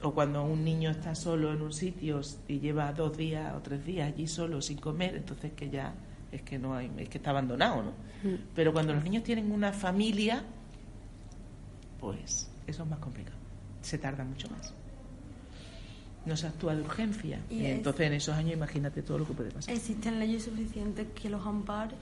o 0.03 0.13
cuando 0.13 0.45
un 0.45 0.65
niño 0.65 0.91
está 0.91 1.15
solo 1.15 1.53
en 1.53 1.63
un 1.63 1.73
sitio 1.73 2.21
y 2.49 2.61
lleva 2.61 2.93
dos 2.93 3.17
días 3.17 3.55
o 3.55 3.61
tres 3.61 3.85
días 3.85 4.13
allí 4.13 4.27
solo 4.27 4.61
sin 4.61 4.79
comer, 4.79 5.17
entonces 5.17 5.53
que 5.53 5.71
ya 5.71 5.95
es 6.31 6.43
que 6.43 6.59
no 6.59 6.75
hay, 6.75 6.91
es 6.99 7.09
que 7.09 7.19
está 7.19 7.31
abandonado, 7.31 7.83
¿no? 7.83 7.91
Mm. 8.29 8.37
Pero 8.55 8.73
cuando 8.73 8.95
los 8.95 9.05
niños 9.05 9.23
tienen 9.23 9.53
una 9.53 9.73
familia, 9.73 10.43
pues 12.01 12.51
eso 12.67 12.83
es 12.83 12.89
más 12.89 12.99
complicado. 12.99 13.37
Se 13.83 13.99
tarda 13.99 14.25
mucho 14.25 14.49
más 14.51 14.75
no 16.25 16.37
se 16.37 16.47
actúa 16.47 16.75
de 16.75 16.83
urgencia. 16.83 17.41
Y, 17.51 17.67
entonces 17.67 18.07
en 18.07 18.13
esos 18.15 18.35
años 18.35 18.53
imagínate 18.53 19.03
todo 19.03 19.19
lo 19.19 19.27
que 19.27 19.33
puede 19.33 19.51
pasar. 19.51 19.75
¿Existen 19.75 20.19
leyes 20.19 20.45
suficientes 20.45 21.09
que 21.15 21.29
los 21.29 21.45
amparen? 21.47 21.97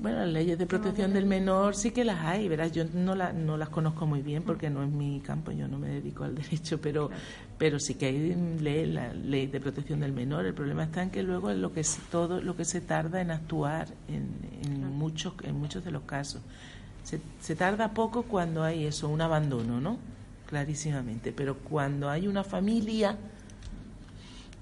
bueno, 0.00 0.18
las 0.20 0.28
leyes 0.28 0.58
de 0.58 0.66
protección 0.66 1.12
del 1.12 1.26
menor 1.26 1.76
sí 1.76 1.90
que 1.92 2.04
las 2.04 2.24
hay, 2.24 2.48
verás, 2.48 2.72
yo 2.72 2.84
no, 2.92 3.14
la, 3.14 3.32
no 3.32 3.56
las 3.56 3.68
conozco 3.68 4.06
muy 4.06 4.22
bien 4.22 4.42
porque 4.42 4.70
no 4.70 4.82
es 4.82 4.90
mi 4.90 5.20
campo, 5.20 5.52
yo 5.52 5.68
no 5.68 5.78
me 5.78 5.88
dedico 5.88 6.24
al 6.24 6.34
derecho, 6.34 6.80
pero, 6.80 7.10
pero 7.58 7.78
sí 7.78 7.94
que 7.94 8.06
hay 8.06 8.34
ley, 8.60 8.86
la 8.86 9.12
ley 9.12 9.46
de 9.46 9.60
protección 9.60 10.00
del 10.00 10.12
menor. 10.12 10.46
El 10.46 10.54
problema 10.54 10.84
está 10.84 11.02
en 11.02 11.10
que 11.10 11.22
luego 11.22 11.50
es 11.50 11.58
lo 11.58 11.72
que 11.72 11.80
es, 11.80 11.98
todo 12.10 12.40
lo 12.40 12.56
que 12.56 12.64
se 12.64 12.80
tarda 12.80 13.20
en 13.20 13.30
actuar 13.30 13.88
en, 14.08 14.28
en 14.64 14.92
muchos, 14.92 15.34
en 15.42 15.58
muchos 15.58 15.84
de 15.84 15.90
los 15.90 16.02
casos. 16.02 16.42
Se, 17.04 17.20
se 17.40 17.54
tarda 17.54 17.92
poco 17.92 18.22
cuando 18.22 18.62
hay 18.62 18.86
eso, 18.86 19.08
un 19.08 19.20
abandono, 19.20 19.80
¿no? 19.80 19.98
Clarísimamente, 20.46 21.32
pero 21.32 21.56
cuando 21.58 22.10
hay 22.10 22.26
una 22.26 22.44
familia 22.44 23.16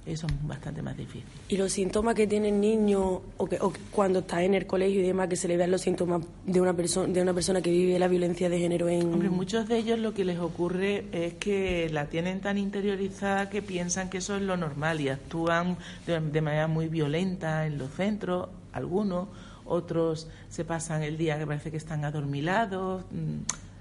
eso 0.05 0.27
es 0.27 0.47
bastante 0.47 0.83
más 0.83 0.97
difícil. 0.97 1.25
¿Y 1.49 1.57
los 1.57 1.73
síntomas 1.73 2.15
que 2.15 2.27
tiene 2.27 2.49
el 2.49 2.61
niño 2.61 3.23
o, 3.37 3.47
que, 3.47 3.59
cuando 3.91 4.21
está 4.21 4.43
en 4.43 4.55
el 4.55 4.67
colegio 4.67 5.01
y 5.01 5.07
demás, 5.07 5.29
que 5.29 5.37
se 5.37 5.47
le 5.47 5.57
vean 5.57 5.71
los 5.71 5.83
síntomas 5.83 6.25
de 6.45 6.61
una, 6.61 6.75
persona 6.75 7.13
de 7.13 7.23
una 7.23 7.33
persona 7.33 7.63
que 7.63 7.71
vive 7.71 7.99
la 7.99 8.09
violencia 8.09 8.49
de 8.49 8.59
género 8.59 8.89
en... 8.89 9.13
Hombre, 9.13 9.31
muchos 9.31 9.69
de 9.69 9.79
ellos 9.79 9.99
lo 9.99 10.13
que 10.13 10.25
les 10.25 10.39
ocurre 10.39 11.07
es 11.13 11.35
que 11.35 11.89
la 11.91 12.07
tienen 12.07 12.41
tan 12.41 12.59
interiorizada 12.59 13.49
que 13.49 13.63
piensan 13.63 14.11
que 14.11 14.19
eso 14.19 14.37
es 14.37 14.43
lo 14.43 14.57
normal 14.57 15.01
y 15.01 15.09
actúan 15.09 15.77
de 16.07 16.41
manera 16.41 16.67
muy 16.67 16.89
violenta 16.89 17.67
en 17.67 17.79
los 17.79 17.91
centros, 17.93 18.49
algunos, 18.73 19.29
otros 19.65 20.29
se 20.49 20.65
pasan 20.65 21.03
el 21.03 21.17
día 21.17 21.39
que 21.39 21.47
parece 21.47 21.71
que 21.71 21.77
están 21.77 22.05
adormilados 22.05 23.05
mm, 23.13 23.72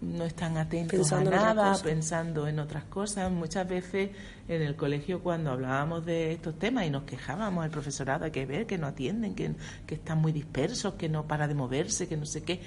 no 0.00 0.24
están 0.24 0.56
atentos 0.56 1.12
a 1.12 1.22
nada, 1.22 1.76
pensando 1.82 2.46
en 2.46 2.58
otras 2.58 2.84
cosas. 2.84 3.30
Muchas 3.30 3.68
veces 3.68 4.10
en 4.46 4.62
el 4.62 4.76
colegio 4.76 5.22
cuando 5.22 5.50
hablábamos 5.50 6.06
de 6.06 6.32
estos 6.32 6.58
temas 6.58 6.86
y 6.86 6.90
nos 6.90 7.02
quejábamos 7.02 7.64
al 7.64 7.70
profesorado, 7.70 8.24
hay 8.24 8.30
que 8.30 8.46
ver 8.46 8.66
que 8.66 8.78
no 8.78 8.86
atienden, 8.86 9.34
que, 9.34 9.54
están 9.88 10.18
muy 10.18 10.32
dispersos, 10.32 10.94
que 10.94 11.08
no 11.08 11.26
para 11.26 11.48
de 11.48 11.54
moverse, 11.54 12.06
que 12.06 12.16
no 12.16 12.26
sé 12.26 12.42
qué. 12.42 12.60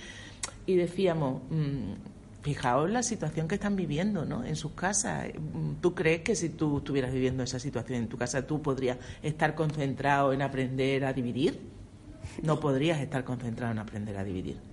Y 0.66 0.76
decíamos, 0.76 1.42
mm, 1.50 1.94
fijaos 2.42 2.90
la 2.90 3.04
situación 3.04 3.48
que 3.48 3.56
están 3.56 3.76
viviendo 3.76 4.26
¿no? 4.26 4.44
en 4.44 4.56
sus 4.56 4.74
casas. 4.74 5.28
¿Tú 5.80 5.96
crees 5.96 6.22
que 6.22 6.36
si 6.36 6.50
tú 6.50 6.80
estuvieras 6.80 7.14
viviendo 7.14 7.44
esa 7.44 7.60
situación 7.60 8.00
en 8.00 8.10
tu 8.10 8.18
casa, 8.18 8.46
tú 8.46 8.62
podrías 8.62 8.98
estar 9.22 9.56
concentrado 9.56 10.34
en 10.34 10.42
aprender 10.42 11.06
a 11.06 11.14
dividir? 11.14 11.62
No 12.44 12.60
podrías 12.60 13.00
estar 13.00 13.24
concentrado 13.24 13.72
en 13.72 13.80
aprender 13.80 14.18
a 14.18 14.24
dividir. 14.24 14.71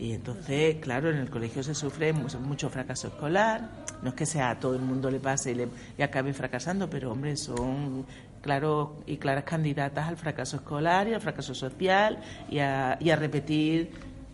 Y 0.00 0.14
entonces, 0.14 0.76
claro, 0.76 1.10
en 1.10 1.18
el 1.18 1.28
colegio 1.28 1.62
se 1.62 1.74
sufre 1.74 2.14
mucho, 2.14 2.70
fracaso 2.70 3.08
escolar. 3.08 3.68
No 4.02 4.08
es 4.08 4.14
que 4.14 4.24
sea 4.24 4.48
a 4.48 4.58
todo 4.58 4.74
el 4.74 4.80
mundo 4.80 5.10
le 5.10 5.20
pase 5.20 5.52
y, 5.52 5.54
le, 5.54 5.68
acabe 6.02 6.32
fracasando, 6.32 6.88
pero 6.88 7.12
hombre, 7.12 7.36
son 7.36 8.06
claro 8.40 9.02
y 9.06 9.18
claras 9.18 9.44
candidatas 9.44 10.08
al 10.08 10.16
fracaso 10.16 10.56
escolar 10.56 11.06
y 11.06 11.12
al 11.12 11.20
fracaso 11.20 11.54
social 11.54 12.18
y 12.48 12.60
a, 12.60 12.96
y 12.98 13.10
a 13.10 13.16
repetir 13.16 13.90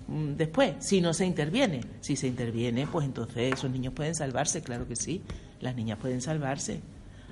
mm, 0.06 0.34
después, 0.36 0.76
si 0.78 1.00
no 1.00 1.12
se 1.12 1.26
interviene. 1.26 1.80
Si 2.00 2.14
se 2.14 2.28
interviene, 2.28 2.86
pues 2.86 3.04
entonces 3.04 3.52
esos 3.52 3.68
niños 3.68 3.92
pueden 3.92 4.14
salvarse, 4.14 4.62
claro 4.62 4.86
que 4.86 4.94
sí. 4.94 5.20
Las 5.60 5.74
niñas 5.74 5.98
pueden 5.98 6.20
salvarse. 6.20 6.80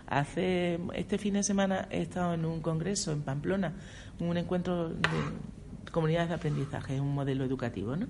Hace 0.08 0.80
este 0.94 1.18
fin 1.18 1.34
de 1.34 1.44
semana 1.44 1.86
he 1.88 2.02
estado 2.02 2.34
en 2.34 2.44
un 2.44 2.60
congreso 2.60 3.12
en 3.12 3.22
Pamplona, 3.22 3.74
un 4.18 4.36
encuentro 4.36 4.88
de 4.88 5.08
comunidades 5.94 6.28
de 6.28 6.34
aprendizaje, 6.34 6.96
es 6.96 7.00
un 7.00 7.14
modelo 7.14 7.44
educativo, 7.44 7.96
¿no? 7.96 8.08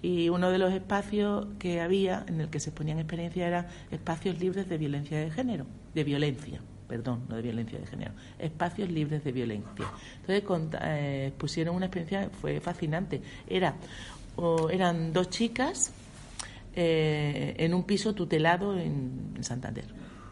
Y 0.00 0.28
uno 0.28 0.50
de 0.50 0.58
los 0.58 0.72
espacios 0.72 1.48
que 1.58 1.80
había 1.80 2.24
en 2.28 2.40
el 2.40 2.50
que 2.50 2.60
se 2.60 2.70
exponían 2.70 2.98
experiencias 3.00 3.48
era 3.48 3.66
espacios 3.90 4.38
libres 4.38 4.68
de 4.68 4.78
violencia 4.78 5.18
de 5.18 5.30
género, 5.30 5.66
de 5.92 6.04
violencia, 6.04 6.60
perdón, 6.86 7.24
no 7.28 7.34
de 7.34 7.42
violencia 7.42 7.80
de 7.80 7.86
género, 7.86 8.12
espacios 8.38 8.90
libres 8.90 9.24
de 9.24 9.32
violencia. 9.32 9.86
Entonces 10.20 10.78
eh, 10.82 11.32
pusieron 11.36 11.74
una 11.74 11.86
experiencia, 11.86 12.30
fue 12.30 12.60
fascinante. 12.60 13.20
Era 13.48 13.74
eran 14.70 15.12
dos 15.12 15.30
chicas 15.30 15.92
eh, 16.74 17.54
en 17.58 17.74
un 17.74 17.84
piso 17.84 18.14
tutelado 18.14 18.78
en, 18.78 19.36
Santander. 19.40 19.84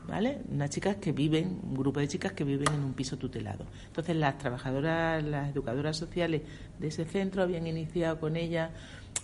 ¿Vale? 0.07 0.39
Unas 0.51 0.71
chicas 0.71 0.97
que 0.97 1.11
viven, 1.11 1.61
un 1.65 1.75
grupo 1.75 1.99
de 1.99 2.07
chicas 2.07 2.33
que 2.33 2.45
viven 2.45 2.73
en 2.73 2.83
un 2.85 2.93
piso 2.93 3.19
tutelado. 3.19 3.65
Entonces 3.89 4.15
las 4.15 4.39
trabajadoras, 4.39 5.25
las 5.25 5.51
educadoras 5.51 5.97
sociales 5.97 6.43
de 6.79 6.89
ese 6.89 7.05
centro 7.05 7.43
habían 7.43 7.67
iniciado 7.67 8.21
con 8.21 8.37
ella 8.37 8.71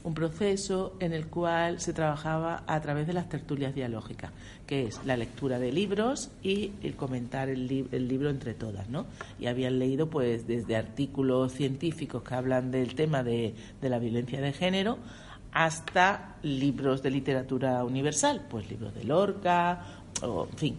un 0.04 0.14
proceso 0.14 0.96
en 1.00 1.12
el 1.12 1.26
cual 1.28 1.80
se 1.80 1.92
trabajaba 1.92 2.64
a 2.66 2.80
través 2.80 3.06
de 3.06 3.12
las 3.12 3.28
tertulias 3.28 3.74
dialógicas, 3.74 4.32
que 4.66 4.86
es 4.86 5.04
la 5.04 5.16
lectura 5.16 5.58
de 5.58 5.72
libros 5.72 6.30
y 6.42 6.72
el 6.82 6.96
comentar 6.96 7.48
el, 7.48 7.66
libro 7.68 8.30
entre 8.30 8.54
todas, 8.54 8.88
¿no? 8.88 9.06
Y 9.38 9.46
habían 9.46 9.78
leído, 9.78 10.10
pues, 10.10 10.46
desde 10.46 10.76
artículos 10.76 11.52
científicos 11.52 12.22
que 12.22 12.34
hablan 12.34 12.70
del 12.70 12.94
tema 12.94 13.22
de, 13.22 13.54
la 13.80 13.98
violencia 13.98 14.40
de 14.40 14.52
género 14.52 14.98
hasta 15.52 16.36
libros 16.42 17.02
de 17.02 17.10
literatura 17.10 17.84
universal, 17.84 18.46
pues 18.48 18.70
libros 18.70 18.94
de 18.94 19.04
Lorca, 19.04 20.01
o, 20.23 20.47
en 20.50 20.59
fin, 20.59 20.76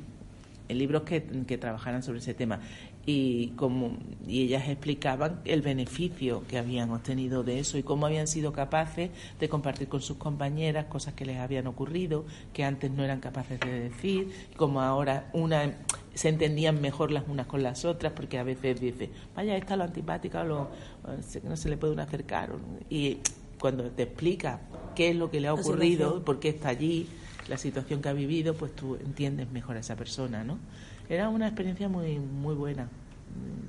libros 0.69 1.03
que, 1.03 1.23
que 1.23 1.57
trabajaran 1.57 2.03
sobre 2.03 2.19
ese 2.19 2.33
tema. 2.33 2.59
Y 3.05 3.49
como 3.57 3.97
y 4.25 4.43
ellas 4.43 4.69
explicaban 4.69 5.41
el 5.43 5.61
beneficio 5.61 6.43
que 6.47 6.57
habían 6.57 6.89
obtenido 6.91 7.43
de 7.43 7.59
eso 7.59 7.77
y 7.77 7.83
cómo 7.83 8.05
habían 8.05 8.27
sido 8.27 8.53
capaces 8.53 9.11
de 9.41 9.49
compartir 9.49 9.89
con 9.89 10.01
sus 10.01 10.15
compañeras 10.15 10.85
cosas 10.85 11.13
que 11.13 11.25
les 11.25 11.37
habían 11.37 11.67
ocurrido 11.67 12.23
que 12.53 12.63
antes 12.63 12.91
no 12.91 13.03
eran 13.03 13.19
capaces 13.19 13.59
de 13.59 13.89
decir 13.89 14.31
como 14.55 14.81
ahora 14.81 15.29
una 15.33 15.73
se 16.13 16.29
entendían 16.29 16.79
mejor 16.79 17.11
las 17.11 17.25
unas 17.27 17.45
con 17.45 17.61
las 17.61 17.83
otras 17.83 18.13
porque 18.13 18.39
a 18.39 18.43
veces 18.43 18.79
dice 18.79 19.09
vaya 19.35 19.57
esta 19.57 19.75
lo 19.75 19.83
antipática 19.83 20.45
lo, 20.45 20.69
no 21.43 21.57
se 21.57 21.67
le 21.67 21.75
puede 21.75 21.91
uno 21.91 22.03
acercar 22.03 22.51
y 22.89 23.17
cuando 23.59 23.83
te 23.91 24.03
explica 24.03 24.61
qué 24.95 25.09
es 25.09 25.15
lo 25.17 25.29
que 25.29 25.41
le 25.41 25.49
ha 25.49 25.53
ocurrido 25.53 26.23
por 26.23 26.39
qué 26.39 26.49
está 26.49 26.69
allí 26.69 27.09
la 27.47 27.57
situación 27.57 28.01
que 28.01 28.09
ha 28.09 28.13
vivido 28.13 28.55
pues 28.55 28.75
tú 28.75 28.95
entiendes 28.95 29.51
mejor 29.51 29.75
a 29.77 29.79
esa 29.79 29.95
persona 29.95 30.43
no 30.43 30.57
era 31.09 31.29
una 31.29 31.47
experiencia 31.47 31.89
muy, 31.89 32.19
muy 32.19 32.55
buena. 32.55 32.87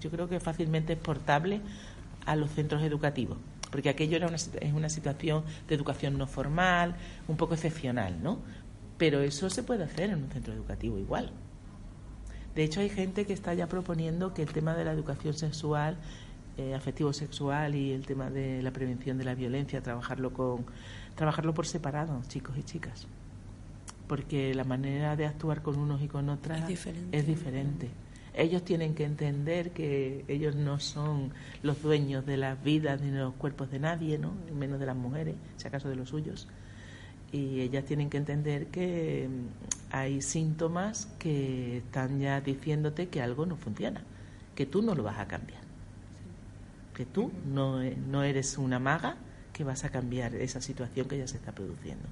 Yo 0.01 0.11
creo 0.11 0.29
que 0.29 0.41
fácilmente 0.41 0.93
exportable 0.93 1.61
a 2.27 2.37
los 2.37 2.51
centros 2.51 2.83
educativos, 2.83 3.39
porque 3.71 3.89
aquello 3.89 4.17
era 4.17 4.29
una, 4.29 4.37
es 4.37 4.73
una 4.73 4.89
situación 4.89 5.45
de 5.69 5.75
educación 5.75 6.17
no 6.19 6.27
formal, 6.27 6.97
un 7.29 7.37
poco 7.37 7.55
excepcional, 7.55 8.23
¿no? 8.23 8.39
Pero 8.99 9.21
eso 9.21 9.51
se 9.51 9.63
puede 9.63 9.85
hacer 9.85 10.11
en 10.11 10.23
un 10.23 10.31
centro 10.31 10.55
educativo 10.55 10.99
igual. 10.99 11.33
De 12.55 12.63
hecho, 12.63 12.81
hay 12.81 12.89
gente 12.89 13.27
que 13.27 13.33
está 13.33 13.53
ya 13.55 13.67
proponiendo 13.67 14.33
que 14.33 14.43
el 14.43 14.53
tema 14.53 14.75
de 14.75 14.85
la 14.85 14.93
educación 14.93 15.35
sexual, 15.35 15.97
eh, 16.57 16.75
afectivo-sexual 16.75 17.75
y 17.75 17.91
el 17.91 18.07
tema 18.07 18.31
de 18.31 18.63
la 18.63 18.71
prevención 18.71 19.19
de 19.19 19.25
la 19.25 19.35
violencia, 19.35 19.83
trabajarlo, 19.83 20.33
con, 20.33 20.65
trabajarlo 21.17 21.53
por 21.53 21.67
separado, 21.67 22.23
chicos 22.29 22.57
y 22.57 22.63
chicas 22.63 23.09
porque 24.07 24.55
la 24.55 24.65
manera 24.65 25.17
de 25.17 25.27
actuar 25.27 25.63
con 25.63 25.79
unos 25.79 26.03
y 26.03 26.09
con 26.09 26.29
otras 26.29 26.69
es 27.13 27.27
diferente. 27.27 27.91
Ellos 28.37 28.65
tienen 28.65 28.95
que 28.95 29.05
entender 29.05 29.71
que 29.71 30.25
ellos 30.27 30.57
no 30.57 30.81
son 30.81 31.31
los 31.63 31.81
dueños 31.83 32.27
de 32.27 32.37
las 32.37 32.63
vidas 32.63 33.01
ni 33.01 33.11
de 33.11 33.21
los 33.21 33.35
cuerpos 33.35 33.71
de 33.71 33.79
nadie, 33.79 34.19
¿no? 34.19 34.33
menos 34.53 34.81
de 34.81 34.87
las 34.87 34.97
mujeres, 34.97 35.37
si 35.57 35.69
acaso 35.69 35.89
de 35.89 35.95
los 35.95 36.09
suyos. 36.09 36.49
Y 37.31 37.61
ellas 37.61 37.85
tienen 37.85 38.11
que 38.11 38.17
entender 38.17 38.67
que 38.67 39.29
mm, 39.29 39.95
hay 39.95 40.21
síntomas 40.21 41.07
que 41.19 41.79
están 41.79 42.21
ya 42.21 42.41
diciéndote 42.41 43.09
que 43.09 43.23
algo 43.23 43.47
no 43.47 43.57
funciona, 43.57 44.03
que 44.55 44.67
tú 44.67 44.83
no 44.83 44.95
lo 44.95 45.05
vas 45.05 45.19
a 45.19 45.27
cambiar, 45.27 45.63
que 46.95 47.07
tú 47.07 47.33
no, 47.53 47.83
e, 47.83 47.97
no 47.97 48.25
eres 48.25 48.59
una 48.59 48.79
maga 48.79 49.17
que 49.55 49.65
vas 49.65 49.85
a 49.85 49.89
cambiar 49.89 50.35
esa 50.35 50.61
situación 50.61 51.07
que 51.09 51.17
ya 51.17 51.29
se 51.29 51.37
está 51.37 51.53
produciendo. 51.53 52.05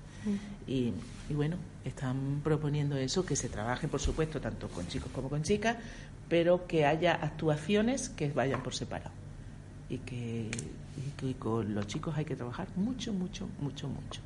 Y, 0.66 0.94
bueno, 1.30 1.56
están 1.84 2.40
proponiendo 2.42 2.96
eso, 2.96 3.26
que 3.26 3.36
se 3.36 3.48
trabaje, 3.48 3.88
por 3.88 4.00
supuesto, 4.00 4.40
tanto 4.40 4.68
con 4.68 4.86
chicos 4.86 5.10
como 5.12 5.28
con 5.28 5.42
chicas, 5.42 5.76
pero 6.28 6.66
que 6.66 6.86
haya 6.86 7.12
actuaciones 7.14 8.08
que 8.08 8.30
vayan 8.30 8.62
por 8.62 8.74
separado. 8.74 9.10
Y 9.90 9.98
que, 9.98 10.50
y 11.20 11.34
con 11.34 11.74
los 11.74 11.86
chicos 11.88 12.16
hay 12.16 12.24
que 12.24 12.36
trabajar 12.36 12.68
mucho, 12.76 13.12
mucho, 13.12 13.48
mucho, 13.60 13.88
mucho. 13.88 14.20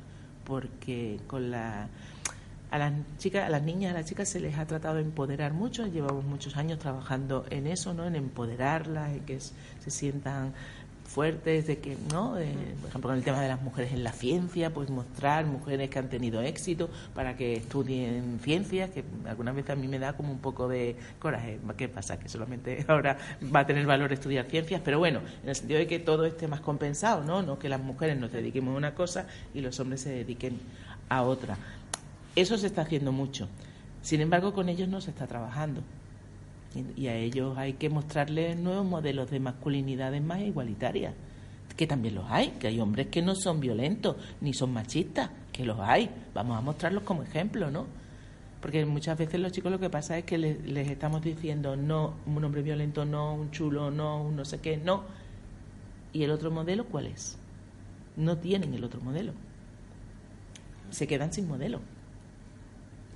Porque 0.45 1.19
con 1.27 1.51
la 1.51 1.89
a 2.69 2.77
las 2.77 2.93
chicas, 3.17 3.45
a 3.45 3.49
las 3.49 3.63
niñas, 3.63 3.91
a 3.91 3.97
las 3.97 4.05
chicas 4.05 4.27
se 4.29 4.39
les 4.39 4.57
ha 4.57 4.65
tratado 4.65 4.95
de 4.95 5.01
empoderar 5.01 5.53
mucho, 5.53 5.87
llevamos 5.87 6.25
muchos 6.25 6.57
años 6.57 6.79
trabajando 6.79 7.45
en 7.49 7.65
eso, 7.65 7.93
¿no? 7.93 8.05
En 8.05 8.15
empoderarlas, 8.15 9.13
en 9.13 9.21
que 9.21 9.39
se 9.39 9.89
sientan 9.89 10.53
fuertes 11.07 11.65
de 11.67 11.79
que, 11.79 11.97
¿no? 12.11 12.33
por 12.81 12.89
ejemplo, 12.89 13.09
con 13.09 13.17
el 13.17 13.23
tema 13.23 13.41
de 13.41 13.47
las 13.47 13.61
mujeres 13.61 13.93
en 13.93 14.03
la 14.03 14.11
ciencia, 14.11 14.73
pues 14.73 14.89
mostrar 14.89 15.45
mujeres 15.45 15.89
que 15.89 15.99
han 15.99 16.09
tenido 16.09 16.41
éxito 16.41 16.89
para 17.15 17.35
que 17.35 17.55
estudien 17.55 18.39
ciencias, 18.43 18.89
que 18.91 19.03
algunas 19.25 19.55
veces 19.55 19.71
a 19.71 19.75
mí 19.75 19.87
me 19.87 19.99
da 19.99 20.13
como 20.13 20.31
un 20.31 20.39
poco 20.39 20.67
de 20.67 20.95
coraje. 21.19 21.59
¿Qué 21.77 21.87
pasa? 21.87 22.19
Que 22.19 22.29
solamente 22.29 22.85
ahora 22.87 23.17
va 23.43 23.61
a 23.61 23.65
tener 23.65 23.85
valor 23.85 24.11
estudiar 24.11 24.45
ciencias, 24.45 24.81
pero 24.83 24.99
bueno, 24.99 25.21
en 25.43 25.49
el 25.49 25.55
sentido 25.55 25.79
de 25.79 25.87
que 25.87 25.99
todo 25.99 26.25
esté 26.25 26.47
más 26.47 26.59
compensado, 26.59 27.23
¿no? 27.23 27.41
No 27.41 27.57
que 27.57 27.69
las 27.69 27.81
mujeres 27.81 28.17
nos 28.19 28.31
dediquemos 28.31 28.75
a 28.75 28.77
una 28.77 28.93
cosa 28.93 29.27
y 29.53 29.61
los 29.61 29.79
hombres 29.79 30.01
se 30.01 30.09
dediquen 30.09 30.59
a 31.09 31.23
otra. 31.23 31.57
Eso 32.35 32.57
se 32.57 32.67
está 32.67 32.81
haciendo 32.81 33.11
mucho. 33.11 33.47
Sin 34.01 34.21
embargo, 34.21 34.53
con 34.53 34.69
ellos 34.69 34.89
no 34.89 35.01
se 35.01 35.09
está 35.09 35.25
trabajando 35.25 35.81
y 36.95 37.07
a 37.07 37.15
ellos 37.15 37.57
hay 37.57 37.73
que 37.73 37.89
mostrarles 37.89 38.57
nuevos 38.57 38.85
modelos 38.85 39.29
de 39.29 39.39
masculinidades 39.39 40.21
más 40.21 40.41
igualitarias, 40.41 41.13
que 41.75 41.87
también 41.87 42.15
los 42.15 42.25
hay, 42.29 42.49
que 42.59 42.67
hay 42.67 42.79
hombres 42.79 43.07
que 43.07 43.21
no 43.21 43.35
son 43.35 43.59
violentos 43.59 44.15
ni 44.41 44.53
son 44.53 44.73
machistas, 44.73 45.29
que 45.51 45.65
los 45.65 45.79
hay, 45.79 46.09
vamos 46.33 46.57
a 46.57 46.61
mostrarlos 46.61 47.03
como 47.03 47.23
ejemplo, 47.23 47.69
¿no? 47.69 47.85
Porque 48.61 48.85
muchas 48.85 49.17
veces 49.17 49.39
los 49.39 49.51
chicos 49.51 49.71
lo 49.71 49.79
que 49.79 49.89
pasa 49.89 50.17
es 50.17 50.25
que 50.25 50.37
les, 50.37 50.65
les 50.65 50.89
estamos 50.89 51.21
diciendo 51.21 51.75
no, 51.75 52.15
un 52.25 52.43
hombre 52.43 52.63
violento 52.63 53.05
no, 53.05 53.35
un 53.35 53.51
chulo 53.51 53.91
no, 53.91 54.23
un 54.23 54.35
no 54.35 54.45
sé 54.45 54.59
qué, 54.59 54.77
no. 54.77 55.03
¿Y 56.13 56.23
el 56.23 56.31
otro 56.31 56.49
modelo 56.49 56.85
cuál 56.85 57.07
es? 57.07 57.37
No 58.15 58.37
tienen 58.37 58.73
el 58.73 58.83
otro 58.83 58.99
modelo. 59.01 59.33
Se 60.89 61.05
quedan 61.05 61.31
sin 61.31 61.47
modelo 61.47 61.79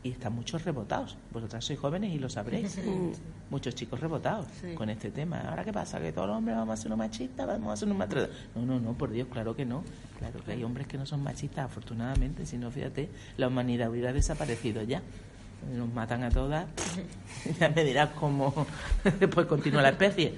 y 0.04 0.12
están 0.12 0.34
muchos 0.34 0.64
rebotados. 0.64 1.18
Vosotras 1.32 1.64
sois 1.64 1.80
jóvenes 1.80 2.14
y 2.14 2.20
lo 2.20 2.30
sabréis. 2.30 2.80
Muchos 3.50 3.76
chicos 3.76 4.00
rebotados 4.00 4.48
con 4.76 4.90
este 4.90 5.12
tema. 5.12 5.42
¿Ahora 5.42 5.64
qué 5.64 5.74
pasa? 5.74 6.00
¿Que 6.00 6.12
todos 6.12 6.28
los 6.28 6.38
hombres 6.38 6.56
vamos 6.56 6.74
a 6.74 6.78
ser 6.78 6.88
unos 6.88 7.00
machistas? 7.00 7.46
¿Vamos 7.46 7.74
a 7.74 7.76
ser 7.76 7.88
unos 7.88 7.98
maltratados? 7.98 8.36
No, 8.56 8.66
no, 8.66 8.80
no, 8.80 8.94
por 8.94 9.12
Dios, 9.12 9.28
claro 9.30 9.56
que 9.56 9.66
no. 9.66 9.84
Claro 10.18 10.44
que 10.44 10.54
hay 10.54 10.64
hombres 10.64 10.88
que 10.88 10.98
no 10.98 11.06
son 11.06 11.22
machistas, 11.22 11.66
afortunadamente. 11.66 12.46
Si 12.46 12.58
no, 12.58 12.72
fíjate, 12.72 13.10
la 13.38 13.48
humanidad 13.48 13.90
hubiera 13.90 14.14
desaparecido 14.14 14.84
ya. 14.84 15.02
Nos 15.76 15.94
matan 15.94 16.24
a 16.24 16.30
todas. 16.30 16.66
ya 17.60 17.70
me 17.70 17.84
dirás 17.84 18.12
cómo 18.12 18.66
después 19.20 19.46
continúa 19.46 19.82
la 19.82 19.90
especie. 19.90 20.34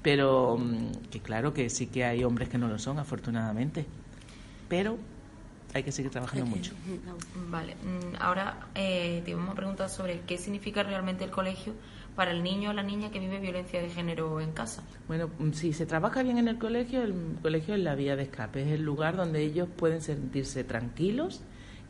Pero 0.00 0.56
mm, 0.56 1.08
que 1.10 1.20
claro 1.20 1.52
que 1.52 1.68
sí 1.68 1.88
que 1.88 2.04
hay 2.04 2.24
hombres 2.24 2.48
que 2.48 2.58
no 2.58 2.68
lo 2.68 2.78
son, 2.78 2.98
afortunadamente. 2.98 3.84
Pero 4.68 4.96
hay 5.74 5.82
que 5.82 5.92
seguir 5.92 6.10
trabajando 6.10 6.46
mucho. 6.46 6.72
Vale, 7.50 7.74
mm, 7.76 8.16
ahora 8.20 8.68
eh, 8.74 9.22
te 9.24 9.34
vamos 9.34 9.50
a 9.50 9.54
preguntar 9.54 9.88
sobre 9.88 10.20
qué 10.20 10.38
significa 10.38 10.82
realmente 10.82 11.24
el 11.24 11.30
colegio 11.30 11.74
para 12.14 12.30
el 12.30 12.42
niño 12.42 12.70
o 12.70 12.72
la 12.72 12.82
niña 12.82 13.10
que 13.10 13.18
vive 13.18 13.40
violencia 13.40 13.80
de 13.80 13.88
género 13.88 14.40
en 14.40 14.52
casa. 14.52 14.82
Bueno, 15.08 15.30
mm, 15.38 15.52
si 15.52 15.72
se 15.72 15.86
trabaja 15.86 16.22
bien 16.22 16.38
en 16.38 16.48
el 16.48 16.58
colegio, 16.58 17.02
el 17.02 17.14
colegio 17.40 17.74
es 17.74 17.80
la 17.80 17.94
vía 17.94 18.16
de 18.16 18.24
escape, 18.24 18.62
es 18.62 18.68
el 18.68 18.82
lugar 18.82 19.16
donde 19.16 19.42
ellos 19.42 19.68
pueden 19.76 20.02
sentirse 20.02 20.64
tranquilos 20.64 21.40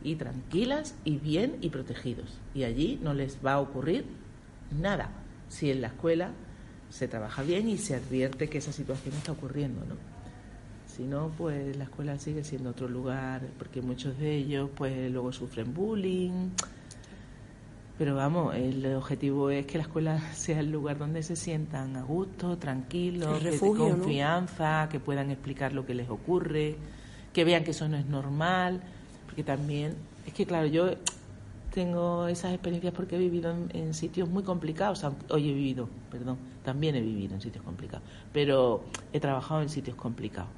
y 0.03 0.15
tranquilas 0.15 0.95
y 1.03 1.17
bien 1.17 1.57
y 1.61 1.69
protegidos. 1.69 2.37
Y 2.53 2.63
allí 2.63 2.99
no 3.01 3.13
les 3.13 3.39
va 3.45 3.53
a 3.53 3.59
ocurrir 3.59 4.05
nada 4.71 5.09
si 5.49 5.71
en 5.71 5.81
la 5.81 5.87
escuela 5.87 6.31
se 6.89 7.07
trabaja 7.07 7.41
bien 7.41 7.67
y 7.67 7.77
se 7.77 7.95
advierte 7.95 8.49
que 8.49 8.59
esa 8.59 8.71
situación 8.71 9.15
está 9.15 9.31
ocurriendo, 9.31 9.81
¿no? 9.85 10.12
Si 10.95 11.01
no, 11.01 11.31
pues 11.35 11.75
la 11.75 11.85
escuela 11.85 12.19
sigue 12.19 12.43
siendo 12.43 12.69
otro 12.69 12.87
lugar, 12.87 13.41
porque 13.57 13.81
muchos 13.81 14.15
de 14.19 14.35
ellos 14.35 14.69
pues 14.75 15.11
luego 15.11 15.33
sufren 15.33 15.73
bullying. 15.73 16.51
Pero 17.97 18.15
vamos, 18.15 18.53
el 18.55 18.85
objetivo 18.95 19.49
es 19.49 19.65
que 19.65 19.79
la 19.79 19.85
escuela 19.85 20.19
sea 20.35 20.59
el 20.59 20.71
lugar 20.71 20.99
donde 20.99 21.23
se 21.23 21.35
sientan 21.35 21.95
a 21.95 22.03
gusto, 22.03 22.59
tranquilos, 22.59 23.41
con 23.59 23.75
confianza, 23.75 24.87
que 24.91 24.99
puedan 24.99 25.31
explicar 25.31 25.73
lo 25.73 25.83
que 25.83 25.95
les 25.95 26.09
ocurre, 26.11 26.75
que 27.33 27.43
vean 27.43 27.63
que 27.63 27.71
eso 27.71 27.87
no 27.89 27.97
es 27.97 28.05
normal, 28.05 28.79
porque 29.25 29.43
también, 29.43 29.95
es 30.27 30.33
que 30.33 30.45
claro, 30.45 30.67
yo 30.67 30.91
tengo 31.73 32.27
esas 32.27 32.53
experiencias 32.53 32.93
porque 32.93 33.15
he 33.15 33.19
vivido 33.19 33.49
en, 33.49 33.69
en 33.73 33.93
sitios 33.95 34.29
muy 34.29 34.43
complicados, 34.43 35.03
hoy 35.29 35.49
he 35.49 35.53
vivido, 35.53 35.89
perdón, 36.11 36.37
también 36.63 36.95
he 36.95 37.01
vivido 37.01 37.33
en 37.33 37.41
sitios 37.41 37.63
complicados, 37.63 38.07
pero 38.31 38.83
he 39.11 39.19
trabajado 39.19 39.63
en 39.63 39.69
sitios 39.69 39.95
complicados. 39.95 40.51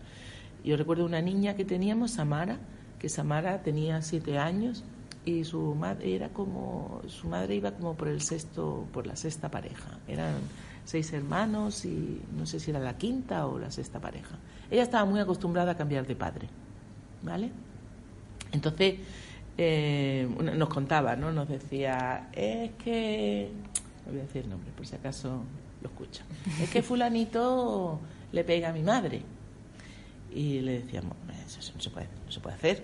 Yo 0.65 0.78
recuerdo 0.78 1.06
una 1.06 1.21
niña 1.21 1.56
que 1.56 1.63
teníamos, 1.63 2.12
Samara, 2.12 2.58
que 2.99 3.08
Samara 3.08 3.62
tenía 3.62 4.01
siete 4.01 4.38
años 4.38 4.84
y 5.23 5.43
su 5.43 5.75
madre 5.75 6.15
era 6.15 6.30
como 6.30 7.01
su 7.08 7.28
madre 7.28 7.56
iba 7.56 7.71
como 7.71 7.95
por 7.95 8.08
el 8.08 8.21
sexto 8.21 8.86
por 8.91 9.08
la 9.08 9.15
sexta 9.15 9.49
pareja 9.49 9.97
eran 10.08 10.36
seis 10.84 11.12
hermanos 11.13 11.84
y 11.84 12.21
no 12.38 12.45
sé 12.45 12.60
si 12.60 12.69
era 12.69 12.80
la 12.80 12.95
quinta 12.95 13.47
o 13.47 13.58
la 13.58 13.71
sexta 13.71 13.99
pareja 13.99 14.38
ella 14.69 14.84
estaba 14.84 15.04
muy 15.04 15.19
acostumbrada 15.19 15.71
a 15.71 15.78
cambiar 15.78 16.06
de 16.06 16.15
padre 16.15 16.47
¿vale? 17.23 17.49
Entonces, 18.51 18.95
eh, 19.58 20.28
nos 20.39 20.69
contaba, 20.69 21.15
¿no? 21.15 21.32
Nos 21.32 21.49
decía, 21.49 22.30
es 22.32 22.71
que, 22.84 23.49
no 24.06 24.12
voy 24.12 24.21
a 24.21 24.23
decir 24.23 24.43
el 24.43 24.49
nombre, 24.49 24.71
por 24.71 24.86
si 24.86 24.95
acaso 24.95 25.41
lo 25.82 25.89
escucha, 25.89 26.23
es 26.62 26.69
que 26.69 26.82
fulanito 26.84 27.99
le 28.32 28.43
pega 28.43 28.69
a 28.69 28.73
mi 28.73 28.84
madre. 28.84 29.21
Y 30.36 30.60
le 30.60 30.82
decíamos, 30.82 31.15
eso 31.48 31.71
no 31.74 31.82
se 31.82 31.89
puede, 31.89 32.10
no 32.26 32.32
se 32.32 32.41
puede 32.41 32.56
hacer. 32.58 32.84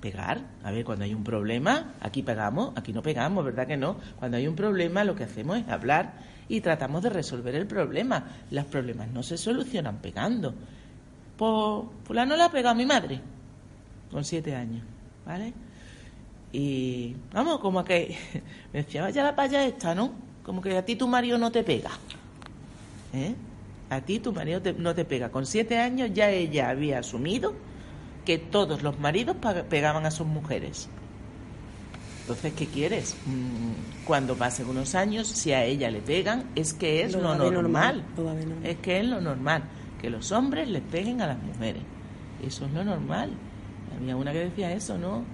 Pegar, 0.00 0.40
a 0.64 0.72
ver, 0.72 0.84
cuando 0.84 1.04
hay 1.04 1.14
un 1.14 1.22
problema, 1.22 1.94
aquí 2.00 2.22
pegamos, 2.22 2.72
aquí 2.74 2.92
no 2.92 3.00
pegamos, 3.00 3.44
¿verdad 3.44 3.66
que 3.66 3.76
no? 3.76 3.96
Cuando 4.18 4.38
hay 4.38 4.48
un 4.48 4.56
problema, 4.56 5.04
lo 5.04 5.14
que 5.14 5.24
hacemos 5.24 5.58
es 5.58 5.68
hablar 5.68 6.14
y 6.48 6.60
tratamos 6.60 7.02
de 7.02 7.10
resolver 7.10 7.54
el 7.54 7.66
problema. 7.66 8.24
Los 8.50 8.64
problemas 8.64 9.08
no 9.08 9.22
se 9.22 9.36
solucionan 9.36 9.98
pegando. 9.98 10.52
Pues, 11.36 11.84
fulano 12.02 12.36
le 12.36 12.42
ha 12.42 12.50
pegado 12.50 12.74
mi 12.74 12.86
madre, 12.86 13.20
con 14.10 14.24
siete 14.24 14.56
años, 14.56 14.82
¿vale? 15.24 15.52
Y 16.52 17.14
vamos, 17.32 17.60
como 17.60 17.84
que 17.84 18.16
me 18.72 18.82
decía, 18.82 19.02
vaya 19.02 19.22
la 19.22 19.36
paya 19.36 19.64
esta, 19.64 19.94
¿no? 19.94 20.10
Como 20.42 20.60
que 20.60 20.76
a 20.76 20.84
ti 20.84 20.96
tu 20.96 21.06
marido 21.06 21.38
no 21.38 21.52
te 21.52 21.62
pega. 21.62 21.90
¿Eh? 23.12 23.34
A 23.90 24.00
ti 24.00 24.20
tu 24.20 24.32
marido 24.32 24.60
no 24.78 24.94
te 24.94 25.04
pega. 25.04 25.30
Con 25.30 25.46
siete 25.46 25.78
años 25.78 26.10
ya 26.14 26.30
ella 26.30 26.70
había 26.70 27.00
asumido 27.00 27.54
que 28.24 28.38
todos 28.38 28.82
los 28.82 28.98
maridos 29.00 29.36
pegaban 29.68 30.06
a 30.06 30.10
sus 30.10 30.26
mujeres. 30.26 30.88
Entonces, 32.22 32.52
¿qué 32.52 32.66
quieres? 32.66 33.16
Mm, 33.26 34.04
cuando 34.06 34.36
pasen 34.36 34.68
unos 34.68 34.94
años, 34.94 35.26
si 35.26 35.52
a 35.52 35.64
ella 35.64 35.90
le 35.90 36.00
pegan, 36.00 36.44
es 36.54 36.72
que 36.72 37.02
es 37.02 37.12
lo, 37.12 37.34
normal. 37.34 38.04
Es 38.62 38.76
que 38.76 39.00
es 39.00 39.06
lo 39.06 39.20
normal. 39.20 39.64
Que 40.00 40.10
los 40.10 40.30
hombres 40.30 40.68
les 40.68 40.82
peguen 40.82 41.20
a 41.22 41.26
las 41.26 41.42
mujeres. 41.42 41.82
Eso 42.46 42.66
es 42.66 42.72
lo 42.72 42.84
normal. 42.84 43.30
Había 43.96 44.16
una 44.16 44.32
que 44.32 44.44
decía 44.44 44.72
eso, 44.72 44.96
¿no? 44.96 45.24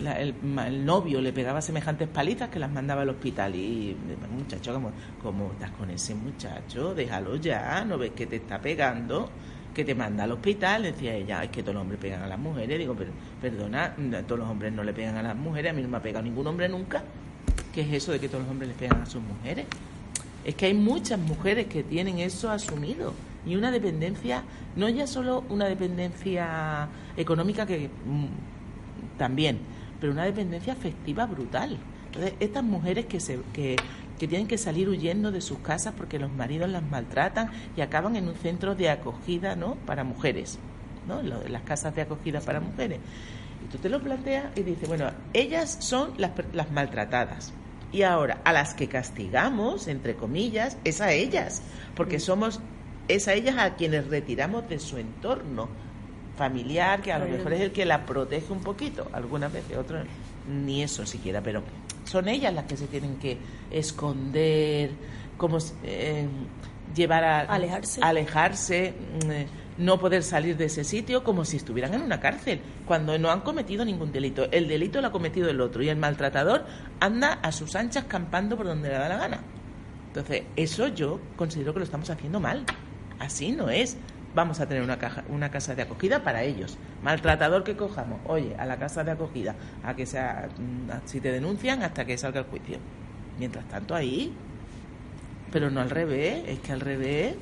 Mm, 0.00 0.58
el, 0.58 0.84
novio 0.84 1.20
le 1.20 1.32
pegaba 1.32 1.60
semejantes 1.60 2.08
palitas 2.08 2.48
que 2.48 2.58
las 2.58 2.70
mandaba 2.70 3.02
al 3.02 3.10
hospital 3.10 3.54
y 3.54 3.96
muchacho 4.36 4.72
como, 4.72 4.90
como 5.22 5.52
estás 5.52 5.70
con 5.72 5.90
ese 5.90 6.14
muchacho 6.14 6.94
déjalo 6.94 7.36
ya 7.36 7.84
no 7.84 7.98
ves 7.98 8.12
que 8.12 8.26
te 8.26 8.36
está 8.36 8.60
pegando 8.60 9.28
que 9.74 9.84
te 9.84 9.94
manda 9.94 10.24
al 10.24 10.32
hospital 10.32 10.84
decía 10.84 11.14
ella 11.14 11.44
es 11.44 11.50
que 11.50 11.62
todos 11.62 11.74
los 11.74 11.82
hombres 11.82 12.00
pegan 12.00 12.22
a 12.22 12.26
las 12.26 12.38
mujeres 12.38 12.78
digo 12.78 12.94
pero 12.96 13.10
perdona 13.40 13.94
todos 14.26 14.40
los 14.40 14.48
hombres 14.48 14.72
no 14.72 14.82
le 14.82 14.92
pegan 14.92 15.16
a 15.16 15.22
las 15.22 15.36
mujeres 15.36 15.72
a 15.72 15.74
mí 15.74 15.82
no 15.82 15.88
me 15.88 15.98
ha 15.98 16.02
pegado 16.02 16.24
ningún 16.24 16.46
hombre 16.46 16.68
nunca 16.68 17.04
¿qué 17.74 17.82
es 17.82 17.92
eso 17.92 18.12
de 18.12 18.20
que 18.20 18.28
todos 18.28 18.42
los 18.42 18.50
hombres 18.50 18.68
le 18.68 18.74
pegan 18.74 19.02
a 19.02 19.06
sus 19.06 19.22
mujeres? 19.22 19.66
es 20.44 20.54
que 20.54 20.66
hay 20.66 20.74
muchas 20.74 21.18
mujeres 21.18 21.66
que 21.66 21.82
tienen 21.82 22.18
eso 22.18 22.50
asumido 22.50 23.14
y 23.46 23.56
una 23.56 23.70
dependencia 23.70 24.42
no 24.74 24.88
ya 24.88 25.06
solo 25.06 25.44
una 25.48 25.66
dependencia 25.66 26.88
económica 27.16 27.66
que 27.66 27.88
mm, 27.88 28.26
también, 29.18 29.58
pero 30.02 30.14
una 30.14 30.24
dependencia 30.24 30.72
afectiva 30.72 31.26
brutal. 31.26 31.78
Entonces, 32.06 32.34
estas 32.40 32.64
mujeres 32.64 33.06
que, 33.06 33.20
se, 33.20 33.38
que, 33.52 33.76
que 34.18 34.26
tienen 34.26 34.48
que 34.48 34.58
salir 34.58 34.88
huyendo 34.88 35.30
de 35.30 35.40
sus 35.40 35.58
casas 35.58 35.94
porque 35.96 36.18
los 36.18 36.32
maridos 36.32 36.68
las 36.68 36.82
maltratan 36.82 37.52
y 37.76 37.82
acaban 37.82 38.16
en 38.16 38.26
un 38.26 38.34
centro 38.34 38.74
de 38.74 38.90
acogida 38.90 39.54
¿no? 39.54 39.76
para 39.86 40.02
mujeres, 40.02 40.58
¿no? 41.06 41.22
las 41.22 41.62
casas 41.62 41.94
de 41.94 42.02
acogida 42.02 42.40
para 42.40 42.58
mujeres. 42.58 42.98
Y 43.64 43.70
tú 43.70 43.78
te 43.78 43.88
lo 43.88 44.02
planteas 44.02 44.46
y 44.56 44.64
dices, 44.64 44.88
bueno, 44.88 45.08
ellas 45.34 45.76
son 45.78 46.14
las, 46.18 46.32
las 46.52 46.72
maltratadas. 46.72 47.52
Y 47.92 48.02
ahora, 48.02 48.40
a 48.42 48.52
las 48.52 48.74
que 48.74 48.88
castigamos, 48.88 49.86
entre 49.86 50.16
comillas, 50.16 50.78
es 50.82 51.00
a 51.00 51.12
ellas, 51.12 51.62
porque 51.94 52.18
somos, 52.18 52.58
es 53.06 53.28
a 53.28 53.34
ellas 53.34 53.54
a 53.56 53.76
quienes 53.76 54.08
retiramos 54.08 54.68
de 54.68 54.80
su 54.80 54.98
entorno, 54.98 55.68
familiar 56.36 57.02
que 57.02 57.12
a 57.12 57.18
lo 57.18 57.26
mejor 57.26 57.52
es 57.52 57.60
el 57.60 57.72
que 57.72 57.84
la 57.84 58.06
protege 58.06 58.52
un 58.52 58.60
poquito, 58.60 59.08
algunas 59.12 59.52
veces, 59.52 59.76
otras 59.76 60.06
ni 60.48 60.82
eso 60.82 61.06
siquiera, 61.06 61.40
pero 61.40 61.62
son 62.04 62.28
ellas 62.28 62.52
las 62.52 62.64
que 62.64 62.76
se 62.76 62.86
tienen 62.86 63.16
que 63.16 63.38
esconder, 63.70 64.90
como 65.36 65.58
eh, 65.84 66.26
llevar 66.94 67.24
a 67.24 67.40
alejarse, 67.40 68.00
alejarse 68.02 68.94
mm, 69.24 69.82
no 69.82 69.98
poder 69.98 70.22
salir 70.22 70.56
de 70.56 70.66
ese 70.66 70.84
sitio 70.84 71.24
como 71.24 71.44
si 71.44 71.56
estuvieran 71.56 71.94
en 71.94 72.02
una 72.02 72.20
cárcel, 72.20 72.60
cuando 72.86 73.18
no 73.18 73.30
han 73.30 73.40
cometido 73.40 73.84
ningún 73.84 74.12
delito. 74.12 74.46
El 74.50 74.68
delito 74.68 75.00
lo 75.00 75.08
ha 75.08 75.12
cometido 75.12 75.48
el 75.48 75.60
otro 75.60 75.82
y 75.82 75.88
el 75.88 75.96
maltratador 75.96 76.66
anda 77.00 77.34
a 77.42 77.52
sus 77.52 77.74
anchas 77.74 78.04
campando 78.04 78.56
por 78.56 78.66
donde 78.66 78.88
le 78.88 78.94
da 78.94 79.08
la 79.08 79.16
gana. 79.16 79.40
Entonces, 80.08 80.42
eso 80.56 80.88
yo 80.88 81.20
considero 81.36 81.72
que 81.72 81.78
lo 81.78 81.84
estamos 81.84 82.10
haciendo 82.10 82.38
mal. 82.38 82.64
Así 83.18 83.52
no 83.52 83.70
es 83.70 83.96
vamos 84.34 84.60
a 84.60 84.66
tener 84.66 84.82
una, 84.82 84.98
caja, 84.98 85.24
una 85.28 85.50
casa 85.50 85.74
de 85.74 85.82
acogida 85.82 86.22
para 86.22 86.42
ellos. 86.42 86.76
Maltratador 87.02 87.64
que 87.64 87.76
cojamos, 87.76 88.20
oye, 88.26 88.54
a 88.58 88.64
la 88.64 88.76
casa 88.78 89.04
de 89.04 89.12
acogida, 89.12 89.54
a 89.84 89.94
que 89.94 90.06
sea, 90.06 90.48
mm, 90.56 91.06
si 91.06 91.20
te 91.20 91.32
denuncian 91.32 91.82
hasta 91.82 92.04
que 92.04 92.16
salga 92.16 92.40
el 92.40 92.46
juicio. 92.46 92.78
Mientras 93.38 93.64
tanto 93.66 93.94
ahí, 93.94 94.32
pero 95.50 95.70
no 95.70 95.80
al 95.80 95.90
revés, 95.90 96.42
es 96.46 96.58
que 96.60 96.72
al 96.72 96.80
revés. 96.80 97.36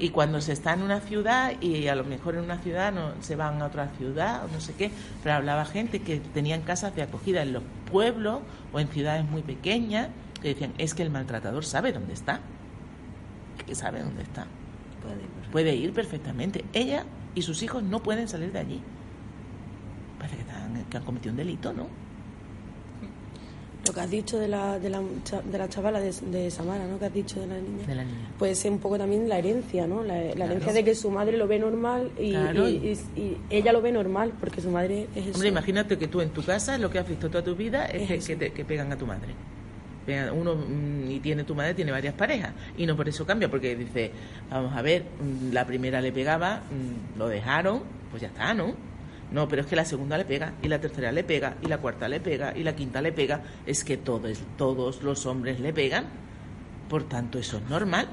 Y 0.00 0.10
cuando 0.10 0.40
se 0.40 0.52
está 0.52 0.74
en 0.74 0.82
una 0.82 1.00
ciudad 1.00 1.60
y 1.60 1.88
a 1.88 1.96
lo 1.96 2.04
mejor 2.04 2.36
en 2.36 2.44
una 2.44 2.58
ciudad 2.58 2.92
no 2.92 3.14
se 3.20 3.34
van 3.34 3.60
a 3.60 3.66
otra 3.66 3.88
ciudad 3.98 4.44
o 4.44 4.48
no 4.48 4.60
sé 4.60 4.72
qué, 4.74 4.92
pero 5.24 5.34
hablaba 5.34 5.64
gente 5.64 6.00
que 6.00 6.20
tenían 6.20 6.62
casas 6.62 6.94
de 6.94 7.02
acogida 7.02 7.42
en 7.42 7.52
los 7.52 7.64
pueblos 7.90 8.40
o 8.72 8.78
en 8.78 8.86
ciudades 8.88 9.24
muy 9.24 9.42
pequeñas 9.42 10.08
que 10.40 10.48
decían, 10.48 10.72
es 10.78 10.94
que 10.94 11.02
el 11.02 11.10
maltratador 11.10 11.64
sabe 11.64 11.92
dónde 11.92 12.12
está. 12.14 12.40
Es 13.58 13.64
que 13.64 13.74
sabe 13.74 14.02
dónde 14.02 14.22
está. 14.22 14.46
Puede 15.02 15.37
ir 15.54 15.92
perfectamente. 15.92 16.64
Ella 16.72 17.04
y 17.34 17.42
sus 17.42 17.62
hijos 17.62 17.82
no 17.82 18.02
pueden 18.02 18.28
salir 18.28 18.52
de 18.52 18.58
allí. 18.58 18.80
Parece 20.18 20.36
que, 20.90 20.96
han 20.96 21.04
cometido 21.04 21.32
un 21.32 21.36
delito, 21.36 21.72
¿no? 21.72 21.86
Lo 23.86 23.94
que 23.94 24.00
has 24.00 24.10
dicho 24.10 24.38
de 24.38 24.48
la, 24.48 24.78
de 24.78 24.90
la, 24.90 25.00
de 25.00 25.58
la 25.58 25.68
chavala 25.68 26.00
de, 26.00 26.50
Samara, 26.50 26.86
¿no? 26.86 26.98
Que 26.98 27.06
has 27.06 27.14
dicho 27.14 27.40
de 27.40 27.46
la 27.46 27.56
niña. 27.58 27.86
De 27.86 27.94
la 27.94 28.04
niña. 28.04 28.32
Puede 28.38 28.54
ser 28.54 28.72
un 28.72 28.80
poco 28.80 28.98
también 28.98 29.28
la 29.28 29.38
herencia, 29.38 29.86
¿no? 29.86 30.02
La, 30.02 30.18
herencia 30.18 30.72
de 30.72 30.84
que 30.84 30.94
su 30.94 31.10
madre 31.10 31.36
lo 31.38 31.46
ve 31.46 31.58
normal 31.58 32.10
y, 32.18 32.34
ella 33.50 33.72
lo 33.72 33.80
ve 33.80 33.92
normal 33.92 34.32
porque 34.40 34.60
su 34.60 34.70
madre 34.70 35.06
es 35.14 35.28
eso. 35.28 35.34
Hombre, 35.34 35.48
imagínate 35.48 35.96
que 35.96 36.08
tú 36.08 36.20
en 36.20 36.30
tu 36.30 36.42
casa 36.42 36.76
lo 36.76 36.90
que 36.90 36.98
has 36.98 37.08
visto 37.08 37.30
toda 37.30 37.44
tu 37.44 37.54
vida 37.54 37.86
es, 37.86 38.26
que, 38.26 38.36
que 38.36 38.64
pegan 38.64 38.92
a 38.92 38.98
tu 38.98 39.06
madre 39.06 39.34
uno 40.32 40.54
mm, 40.54 41.10
y 41.10 41.20
tiene 41.20 41.44
tu 41.44 41.54
madre 41.54 41.74
tiene 41.74 41.92
varias 41.92 42.14
parejas. 42.14 42.52
Y 42.76 42.86
no 42.86 42.96
por 42.96 43.08
eso 43.08 43.26
cambia 43.26 43.50
porque 43.50 43.76
dice 43.76 44.10
vamos 44.50 44.74
a 44.74 44.82
ver 44.82 45.02
mm, 45.02 45.52
la 45.52 45.66
primera 45.66 46.00
le 46.00 46.12
pegaba 46.12 46.62
mm, 46.70 47.18
lo 47.18 47.28
dejaron 47.28 47.82
pues 48.10 48.22
ya 48.22 48.28
está 48.28 48.54
no 48.54 48.74
no 49.30 49.46
pero 49.46 49.62
es 49.62 49.68
que 49.68 49.76
la 49.76 49.84
segunda 49.84 50.16
le 50.16 50.24
pega 50.24 50.54
y 50.62 50.68
la 50.68 50.80
tercera 50.80 51.12
le 51.12 51.24
pega 51.24 51.56
y 51.62 51.66
la 51.66 51.78
cuarta 51.78 52.08
le 52.08 52.20
pega 52.20 52.56
y 52.56 52.62
la 52.62 52.74
quinta 52.74 53.02
le 53.02 53.12
pega. 53.12 53.42
Es 53.66 53.84
que 53.84 53.96
todos 53.96 54.38
todos 54.56 55.02
los 55.02 55.26
hombres 55.26 55.60
le 55.60 55.72
pegan. 55.72 56.06
Por 56.88 57.04
tanto 57.04 57.38
eso 57.38 57.58
es 57.58 57.68
normal. 57.68 58.08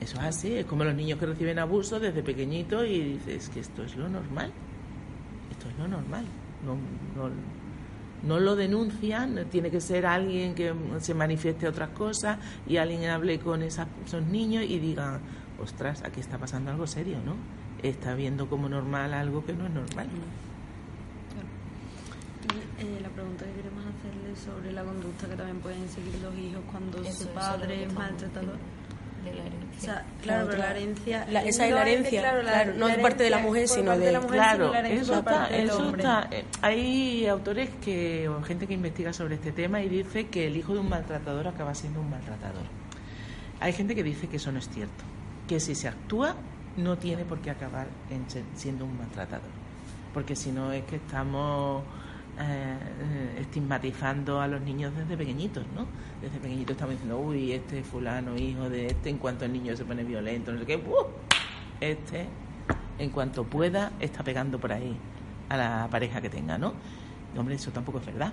Eso 0.00 0.18
es 0.18 0.24
así. 0.24 0.54
Es 0.54 0.66
como 0.66 0.84
los 0.84 0.94
niños 0.94 1.18
que 1.18 1.26
reciben 1.26 1.58
abuso 1.58 1.98
desde 1.98 2.22
pequeñitos 2.22 2.86
y 2.86 3.00
dices 3.00 3.48
que 3.48 3.60
esto 3.60 3.82
es 3.82 3.96
lo 3.96 4.08
normal. 4.08 4.52
Esto 5.50 5.70
es 5.70 5.78
lo 5.78 5.88
normal. 5.88 6.26
No, 6.64 6.74
no 6.74 7.30
no 8.26 8.40
lo 8.40 8.56
denuncian, 8.56 9.46
tiene 9.50 9.70
que 9.70 9.80
ser 9.80 10.06
alguien 10.06 10.54
que 10.54 10.74
se 11.00 11.14
manifieste 11.14 11.68
otras 11.68 11.90
cosas 11.90 12.38
y 12.66 12.76
alguien 12.76 13.04
hable 13.10 13.38
con 13.38 13.62
esos 13.62 13.86
niños 14.30 14.64
y 14.64 14.78
diga, 14.78 15.20
ostras, 15.62 16.02
aquí 16.04 16.20
está 16.20 16.38
pasando 16.38 16.70
algo 16.70 16.86
serio, 16.86 17.18
¿no? 17.24 17.36
Está 17.82 18.14
viendo 18.14 18.48
como 18.48 18.68
normal 18.68 19.14
algo 19.14 19.44
que 19.44 19.52
no 19.52 19.66
es 19.66 19.72
normal. 19.72 20.08
Eh, 22.78 22.98
la 23.00 23.08
pregunta 23.08 23.44
que 23.46 23.52
queremos 23.52 23.84
hacerle 23.86 24.36
sobre 24.36 24.72
la 24.72 24.84
conducta 24.84 25.26
que 25.28 25.36
también 25.36 25.60
pueden 25.60 25.88
seguir 25.88 26.14
los 26.22 26.36
hijos 26.36 26.62
cuando 26.70 27.04
su 27.10 27.28
padre 27.28 27.84
es 27.84 27.94
maltratador 27.94 28.56
la 29.34 29.44
herencia. 29.76 30.04
claro, 30.22 30.46
pero 30.48 30.58
la 30.58 30.70
herencia. 30.70 31.22
esa 31.44 31.66
es 31.66 31.72
la 31.72 31.82
herencia, 31.82 32.20
claro, 32.20 32.74
no 32.74 32.88
es 32.88 32.98
parte 32.98 33.24
de 33.24 33.30
la 33.30 33.38
mujer, 33.38 33.68
sino 33.68 33.96
de. 33.96 34.12
La 34.12 34.20
claro, 34.20 34.74
eso 34.74 35.18
está. 35.18 35.46
Eso 35.48 35.94
está 35.94 36.28
eh, 36.30 36.44
hay 36.62 37.26
autores 37.26 37.70
que, 37.84 38.28
o 38.28 38.42
gente 38.42 38.66
que 38.66 38.74
investiga 38.74 39.12
sobre 39.12 39.36
este 39.36 39.52
tema 39.52 39.82
y 39.82 39.88
dice 39.88 40.28
que 40.28 40.46
el 40.46 40.56
hijo 40.56 40.74
de 40.74 40.80
un 40.80 40.88
maltratador 40.88 41.48
acaba 41.48 41.74
siendo 41.74 42.00
un 42.00 42.10
maltratador. 42.10 42.64
Hay 43.60 43.72
gente 43.72 43.94
que 43.94 44.02
dice 44.02 44.28
que 44.28 44.36
eso 44.36 44.52
no 44.52 44.58
es 44.58 44.68
cierto, 44.68 45.04
que 45.48 45.60
si 45.60 45.74
se 45.74 45.88
actúa 45.88 46.36
no 46.76 46.98
tiene 46.98 47.24
por 47.24 47.38
qué 47.40 47.50
acabar 47.50 47.86
siendo 48.54 48.84
un 48.84 48.98
maltratador, 48.98 49.48
porque 50.12 50.36
si 50.36 50.50
no 50.52 50.72
es 50.72 50.84
que 50.84 50.96
estamos 50.96 51.82
eh, 52.38 53.38
estigmatizando 53.40 54.40
a 54.40 54.46
los 54.46 54.60
niños 54.60 54.94
desde 54.94 55.16
pequeñitos, 55.16 55.64
¿no? 55.74 55.86
Desde 56.20 56.38
pequeñitos 56.38 56.72
estamos 56.72 56.94
diciendo, 56.94 57.18
uy, 57.18 57.52
este 57.52 57.82
fulano, 57.82 58.36
hijo 58.36 58.68
de 58.68 58.88
este, 58.88 59.10
en 59.10 59.18
cuanto 59.18 59.44
el 59.44 59.52
niño 59.52 59.76
se 59.76 59.84
pone 59.84 60.04
violento, 60.04 60.52
no 60.52 60.58
sé 60.58 60.66
qué, 60.66 60.76
¡uh! 60.76 61.06
este, 61.80 62.26
en 62.98 63.10
cuanto 63.10 63.44
pueda, 63.44 63.92
está 64.00 64.22
pegando 64.22 64.58
por 64.58 64.72
ahí 64.72 64.96
a 65.48 65.56
la 65.56 65.88
pareja 65.90 66.20
que 66.20 66.28
tenga, 66.28 66.58
¿no? 66.58 66.74
hombre, 67.38 67.54
eso 67.54 67.70
tampoco 67.70 67.98
es 67.98 68.06
verdad. 68.06 68.32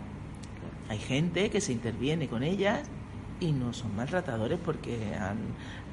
Hay 0.89 0.97
gente 0.97 1.49
que 1.49 1.61
se 1.61 1.73
interviene 1.73 2.27
con 2.27 2.43
ellas 2.43 2.83
y 3.39 3.51
no 3.51 3.73
son 3.73 3.95
maltratadores 3.95 4.59
porque 4.63 5.13
han, 5.15 5.37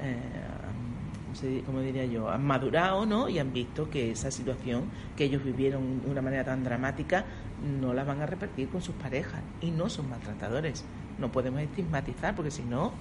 eh, 0.01 1.61
como 1.65 1.79
diría 1.79 2.05
yo, 2.05 2.29
han 2.29 2.45
madurado, 2.45 3.05
¿no? 3.05 3.29
Y 3.29 3.39
han 3.39 3.51
visto 3.53 3.89
que 3.89 4.11
esa 4.11 4.31
situación 4.31 4.83
que 5.15 5.25
ellos 5.25 5.43
vivieron 5.43 6.01
de 6.01 6.09
una 6.09 6.21
manera 6.21 6.43
tan 6.43 6.63
dramática 6.63 7.25
no 7.61 7.93
la 7.93 8.03
van 8.03 8.21
a 8.21 8.25
repetir 8.25 8.69
con 8.69 8.81
sus 8.81 8.95
parejas 8.95 9.41
y 9.61 9.71
no 9.71 9.89
son 9.89 10.09
maltratadores. 10.09 10.83
No 11.19 11.31
podemos 11.31 11.61
estigmatizar 11.61 12.35
porque 12.35 12.51
si 12.51 12.63
no, 12.63 12.91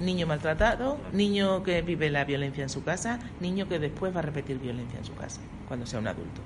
niño 0.00 0.26
maltratado, 0.26 0.98
niño 1.12 1.62
que 1.62 1.82
vive 1.82 2.10
la 2.10 2.24
violencia 2.24 2.62
en 2.62 2.68
su 2.68 2.82
casa, 2.82 3.20
niño 3.40 3.68
que 3.68 3.78
después 3.78 4.14
va 4.14 4.20
a 4.20 4.22
repetir 4.22 4.58
violencia 4.58 4.98
en 4.98 5.04
su 5.04 5.14
casa 5.14 5.40
cuando 5.68 5.86
sea 5.86 6.00
un 6.00 6.08
adulto. 6.08 6.40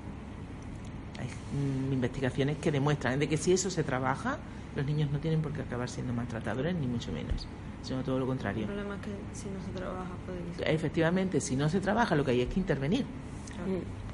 Hay 1.19 1.27
mm, 1.27 1.93
investigaciones 1.93 2.57
que 2.57 2.71
demuestran 2.71 3.19
de 3.19 3.27
que 3.27 3.37
si 3.37 3.51
eso 3.51 3.69
se 3.69 3.83
trabaja, 3.83 4.37
los 4.75 4.85
niños 4.85 5.09
no 5.11 5.19
tienen 5.19 5.41
por 5.41 5.51
qué 5.51 5.61
acabar 5.61 5.89
siendo 5.89 6.13
maltratadores, 6.13 6.75
ni 6.75 6.87
mucho 6.87 7.11
menos, 7.11 7.47
sino 7.81 8.03
todo 8.03 8.19
lo 8.19 8.27
contrario. 8.27 8.61
El 8.61 8.67
problema 8.67 8.95
es 8.95 9.01
que 9.01 9.11
si 9.33 9.49
no 9.49 9.59
se 9.65 9.71
trabaja, 9.71 10.11
puede 10.25 10.73
Efectivamente, 10.73 11.41
si 11.41 11.55
no 11.55 11.69
se 11.69 11.81
trabaja, 11.81 12.15
lo 12.15 12.23
que 12.23 12.31
hay 12.31 12.41
es 12.41 12.49
que 12.49 12.59
intervenir. 12.59 13.05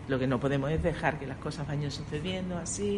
Lo 0.08 0.20
que 0.20 0.28
no 0.28 0.40
podemos 0.40 0.70
es 0.72 0.84
dejar 0.84 1.18
que 1.20 1.26
las 1.26 1.38
cosas 1.38 1.68
vayan 1.68 1.90
sucediendo 1.92 2.58
así, 2.58 2.96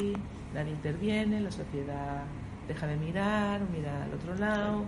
nadie 0.54 0.72
interviene, 0.72 1.40
la 1.40 1.52
sociedad 1.52 2.24
deja 2.68 2.86
de 2.88 2.98
mirar, 2.98 3.62
mira 3.72 4.04
al 4.04 4.14
otro 4.14 4.36
lado. 4.36 4.84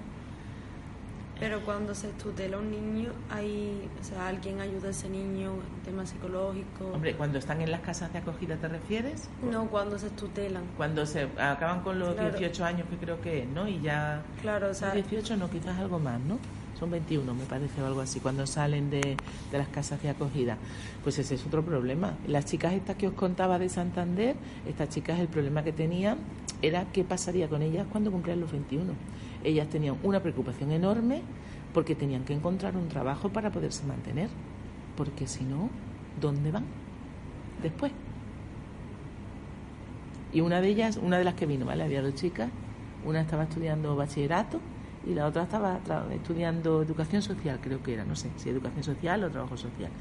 Pero 1.40 1.62
cuando 1.62 1.96
se 1.96 2.10
tutela 2.10 2.58
un 2.58 2.70
niño, 2.70 3.12
hay, 3.30 3.90
o 4.02 4.04
sea, 4.04 4.28
alguien 4.28 4.60
ayuda 4.60 4.90
a 4.90 4.92
ese 4.92 5.08
niño 5.08 5.54
en 5.54 5.84
temas 5.86 6.10
psicológicos. 6.10 6.94
Hombre, 6.94 7.16
cuando 7.16 7.40
están 7.40 7.62
en 7.62 7.72
las 7.72 7.80
casas 7.80 8.12
de 8.12 8.20
acogida, 8.20 8.58
¿te 8.58 8.68
refieres? 8.68 9.30
No, 9.50 9.70
cuando 9.70 9.98
se 9.98 10.10
tutelan. 10.10 10.64
Cuando 10.76 11.06
se 11.06 11.30
acaban 11.38 11.82
con 11.82 11.98
los 11.98 12.20
18 12.20 12.66
años, 12.66 12.88
que 12.90 12.98
creo 12.98 13.22
que 13.22 13.44
es, 13.44 13.48
¿no? 13.48 13.70
Y 13.70 13.80
ya. 13.80 14.22
Claro, 14.42 14.72
o 14.72 14.74
sea. 14.74 14.92
18 14.92 15.38
no, 15.38 15.50
quizás 15.50 15.80
algo 15.80 15.98
más, 15.98 16.20
¿no? 16.20 16.38
Son 16.80 16.90
21, 16.90 17.34
me 17.34 17.46
parece, 17.46 17.82
o 17.82 17.86
algo 17.86 18.02
así, 18.02 18.20
cuando 18.20 18.48
salen 18.48 18.90
de, 18.90 19.18
de 19.52 19.58
las 19.58 19.68
casas 19.68 20.02
de 20.02 20.10
acogida. 20.10 20.58
Pues 21.04 21.20
ese 21.20 21.36
es 21.36 21.46
otro 21.46 21.64
problema. 21.64 22.18
Las 22.28 22.46
chicas 22.46 22.74
estas 22.74 22.96
que 22.96 23.08
os 23.08 23.14
contaba 23.14 23.60
de 23.60 23.70
Santander, 23.70 24.36
estas 24.68 24.90
chicas, 24.90 25.20
el 25.20 25.28
problema 25.28 25.64
que 25.64 25.74
tenían 25.74 26.18
era 26.62 26.86
qué 26.92 27.04
pasaría 27.04 27.50
con 27.50 27.62
ellas 27.62 27.86
cuando 27.92 28.12
cumplieran 28.12 28.42
los 28.42 28.52
21 28.52 28.94
ellas 29.44 29.70
tenían 29.70 29.98
una 30.04 30.22
preocupación 30.22 30.72
enorme 30.72 31.22
porque 31.74 31.96
tenían 31.96 32.24
que 32.24 32.34
encontrar 32.34 32.76
un 32.76 32.88
trabajo 32.88 33.30
para 33.30 33.52
poderse 33.52 33.86
mantener, 33.86 34.30
porque 34.98 35.28
si 35.28 35.44
no, 35.44 35.70
¿dónde 36.20 36.52
van 36.52 36.66
después? 37.62 37.92
Y 40.34 40.42
una 40.42 40.62
de 40.62 40.68
ellas, 40.68 40.98
una 40.98 41.18
de 41.18 41.24
las 41.24 41.36
que 41.36 41.46
vino, 41.46 41.66
¿vale? 41.66 41.84
Había 41.84 42.02
dos 42.02 42.16
chicas, 42.16 42.50
una 43.06 43.22
estaba 43.22 43.44
estudiando 43.44 43.96
bachillerato 43.96 44.60
y 45.08 45.14
la 45.14 45.26
otra 45.26 45.44
estaba 45.44 45.80
estudiando 46.12 46.82
educación 46.82 47.22
social, 47.22 47.60
creo 47.62 47.82
que 47.82 47.94
era, 47.94 48.06
no 48.06 48.16
sé, 48.16 48.30
si 48.38 48.50
educación 48.50 48.84
social 48.84 49.24
o 49.24 49.30
trabajo 49.30 49.58
social. 49.58 49.92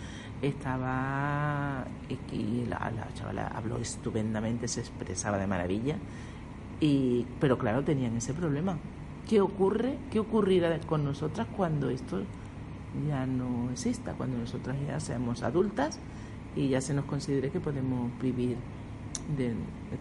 Estaba, 0.42 1.84
y 2.32 2.64
la, 2.66 2.90
la 2.90 3.12
chavala 3.14 3.48
habló 3.48 3.78
estupendamente, 3.78 4.68
se 4.68 4.80
expresaba 4.80 5.38
de 5.38 5.46
maravilla, 5.46 5.96
y, 6.80 7.26
pero 7.40 7.58
claro, 7.58 7.82
tenían 7.82 8.16
ese 8.16 8.34
problema, 8.34 8.76
¿Qué 9.28 9.42
ocurre? 9.42 9.98
¿Qué 10.10 10.20
ocurrirá 10.20 10.80
con 10.80 11.04
nosotras 11.04 11.46
cuando 11.54 11.90
esto 11.90 12.22
ya 13.06 13.26
no 13.26 13.70
exista? 13.70 14.14
Cuando 14.14 14.38
nosotras 14.38 14.74
ya 14.86 14.98
seamos 15.00 15.42
adultas 15.42 15.98
y 16.56 16.68
ya 16.68 16.80
se 16.80 16.94
nos 16.94 17.04
considere 17.04 17.50
que 17.50 17.60
podemos 17.60 18.10
vivir. 18.22 18.56
De, 19.36 19.54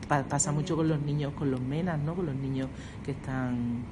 pasa 0.07 0.53
mucho 0.53 0.77
con 0.77 0.87
los 0.87 1.01
niños, 1.01 1.33
con 1.33 1.51
los 1.51 1.59
menas, 1.59 1.99
¿no? 1.99 2.15
Con 2.15 2.27
los 2.27 2.35
niños 2.35 2.69
que 3.03 3.11
están 3.11 3.83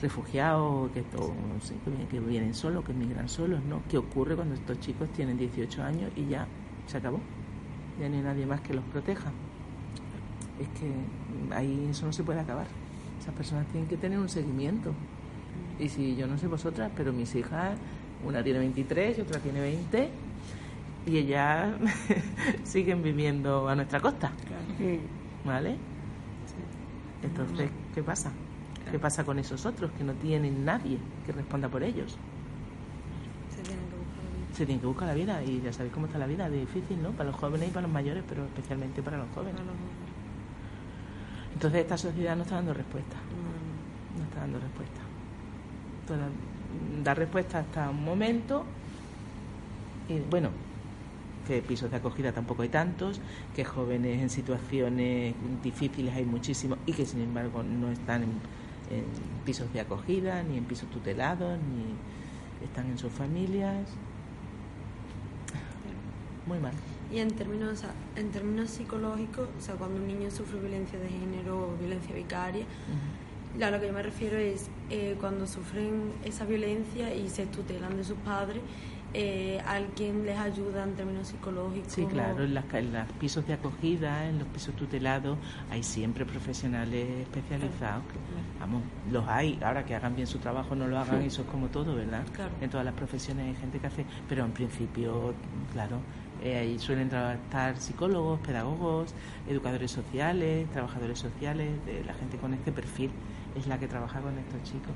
refugiados, 0.00 0.90
que, 0.92 1.04
que 2.10 2.20
vienen 2.20 2.54
solos, 2.54 2.84
que 2.84 2.92
emigran 2.92 3.28
solos, 3.28 3.60
¿no? 3.64 3.82
¿Qué 3.88 3.98
ocurre 3.98 4.36
cuando 4.36 4.54
estos 4.54 4.78
chicos 4.80 5.08
tienen 5.12 5.38
18 5.38 5.82
años 5.82 6.10
y 6.16 6.26
ya 6.26 6.46
se 6.86 6.98
acabó? 6.98 7.20
Ya 8.00 8.08
no 8.08 8.16
hay 8.16 8.22
nadie 8.22 8.46
más 8.46 8.60
que 8.60 8.74
los 8.74 8.84
proteja. 8.84 9.32
Es 10.60 10.68
que 10.78 11.54
ahí 11.54 11.88
eso 11.90 12.06
no 12.06 12.12
se 12.12 12.22
puede 12.22 12.40
acabar. 12.40 12.66
Esas 13.20 13.34
personas 13.34 13.66
tienen 13.68 13.88
que 13.88 13.96
tener 13.96 14.18
un 14.18 14.28
seguimiento. 14.28 14.92
Y 15.78 15.88
si 15.88 16.16
yo 16.16 16.26
no 16.26 16.38
sé 16.38 16.46
vosotras, 16.46 16.90
pero 16.96 17.12
mis 17.12 17.34
hijas, 17.34 17.76
una 18.24 18.42
tiene 18.42 18.58
23 18.60 19.18
y 19.18 19.20
otra 19.20 19.40
tiene 19.40 19.60
20, 19.60 20.10
y 21.06 21.18
ellas 21.18 21.74
siguen 22.64 23.02
viviendo 23.02 23.68
a 23.68 23.74
nuestra 23.74 24.00
costa. 24.00 24.32
¿Vale? 25.44 25.76
Entonces, 27.22 27.70
¿qué 27.94 28.02
pasa? 28.02 28.32
¿Qué 28.90 28.98
pasa 28.98 29.24
con 29.24 29.38
esos 29.38 29.66
otros 29.66 29.90
que 29.92 30.04
no 30.04 30.12
tienen 30.14 30.64
nadie 30.64 30.98
que 31.24 31.32
responda 31.32 31.68
por 31.68 31.82
ellos? 31.82 32.16
Se 33.54 33.62
tienen 33.62 33.84
que 33.88 33.96
buscar 33.96 34.24
la 34.24 34.30
vida. 34.30 34.54
Se 34.54 34.66
tienen 34.66 34.80
que 34.80 34.86
buscar 34.86 35.08
la 35.08 35.14
vida 35.14 35.42
y 35.42 35.60
ya 35.60 35.72
sabéis 35.72 35.92
cómo 35.92 36.06
está 36.06 36.18
la 36.18 36.26
vida, 36.26 36.48
difícil, 36.48 37.02
¿no? 37.02 37.10
Para 37.10 37.30
los 37.30 37.38
jóvenes 37.38 37.68
y 37.68 37.72
para 37.72 37.86
los 37.86 37.92
mayores, 37.92 38.22
pero 38.28 38.44
especialmente 38.44 39.02
para 39.02 39.18
los 39.18 39.28
jóvenes. 39.34 39.60
Entonces 41.52 41.80
esta 41.80 41.98
sociedad 41.98 42.36
no 42.36 42.42
está 42.42 42.56
dando 42.56 42.74
respuesta. 42.74 43.16
No 44.16 44.24
está 44.24 44.40
dando 44.40 44.60
respuesta. 44.60 45.00
da 47.02 47.14
respuesta 47.14 47.58
hasta 47.58 47.90
un 47.90 48.04
momento. 48.04 48.64
Y 50.08 50.20
bueno, 50.30 50.50
que 51.46 51.62
pisos 51.62 51.90
de 51.90 51.96
acogida 51.96 52.32
tampoco 52.32 52.62
hay 52.62 52.68
tantos, 52.68 53.20
que 53.54 53.64
jóvenes 53.64 54.22
en 54.22 54.30
situaciones 54.30 55.34
difíciles 55.62 56.14
hay 56.14 56.24
muchísimos 56.24 56.78
y 56.86 56.92
que 56.92 57.06
sin 57.06 57.22
embargo 57.22 57.62
no 57.62 57.90
están 57.90 58.22
en, 58.22 58.30
pisos 59.44 59.72
de 59.72 59.80
acogida, 59.80 60.42
ni 60.42 60.58
en 60.58 60.64
pisos 60.64 60.88
tutelados, 60.90 61.58
ni 61.58 62.64
están 62.64 62.86
en 62.90 62.98
sus 62.98 63.12
familias. 63.12 63.88
Muy 66.46 66.58
mal. 66.58 66.72
Y 67.12 67.18
en 67.18 67.30
términos, 67.32 67.82
en 68.16 68.30
términos 68.30 68.70
psicológicos, 68.70 69.48
o 69.56 69.60
sea, 69.60 69.74
cuando 69.76 70.00
un 70.00 70.06
niño 70.06 70.30
sufre 70.30 70.58
violencia 70.58 70.98
de 70.98 71.08
género 71.08 71.70
o 71.70 71.76
violencia 71.76 72.14
vicaria, 72.14 72.64
a 73.62 73.70
lo 73.70 73.80
que 73.80 73.86
yo 73.86 73.92
me 73.92 74.02
refiero 74.02 74.36
es 74.36 74.68
eh, 74.90 75.16
cuando 75.18 75.46
sufren 75.46 76.12
esa 76.24 76.44
violencia 76.44 77.14
y 77.14 77.28
se 77.28 77.46
tutelan 77.46 77.96
de 77.96 78.04
sus 78.04 78.16
padres, 78.18 78.60
eh, 79.14 79.60
alguien 79.66 80.24
les 80.26 80.38
ayuda 80.38 80.84
en 80.84 80.94
términos 80.94 81.28
psicológicos. 81.28 81.92
Sí, 81.92 82.04
claro, 82.06 82.44
en, 82.44 82.54
los 82.54 82.64
pisos 83.18 83.46
de 83.46 83.54
acogida, 83.54 84.26
en 84.26 84.38
los 84.38 84.48
pisos 84.48 84.74
tutelados, 84.76 85.38
hay 85.70 85.82
siempre 85.82 86.24
profesionales 86.24 87.08
especializados. 87.20 88.04
Vamos, 88.60 88.82
los 89.10 89.26
hay. 89.28 89.58
Ahora 89.62 89.84
que 89.84 89.94
hagan 89.94 90.14
bien 90.14 90.26
su 90.26 90.38
trabajo, 90.38 90.74
no 90.74 90.86
lo 90.86 90.98
hagan, 90.98 91.22
eso 91.22 91.42
es 91.42 91.48
como 91.48 91.68
todo, 91.68 91.94
¿verdad? 91.94 92.22
En 92.60 92.70
todas 92.70 92.84
las 92.84 92.94
profesiones 92.94 93.46
hay 93.46 93.60
gente 93.60 93.78
que 93.78 93.86
hace, 93.86 94.04
pero 94.28 94.44
en 94.44 94.52
principio, 94.52 95.34
claro 95.72 96.00
eh, 96.42 96.58
ahí 96.58 96.78
suelen 96.78 97.08
trabajar 97.08 97.78
psicólogos, 97.78 98.40
pedagogos, 98.40 99.14
educadores 99.48 99.90
sociales, 99.90 100.68
trabajadores 100.70 101.18
sociales, 101.18 101.84
de 101.86 102.04
la 102.04 102.14
gente 102.14 102.36
con 102.36 102.52
este 102.52 102.72
perfil 102.72 103.10
es 103.54 103.66
la 103.66 103.78
que 103.78 103.88
trabaja 103.88 104.20
con 104.20 104.36
estos 104.38 104.62
chicos. 104.64 104.92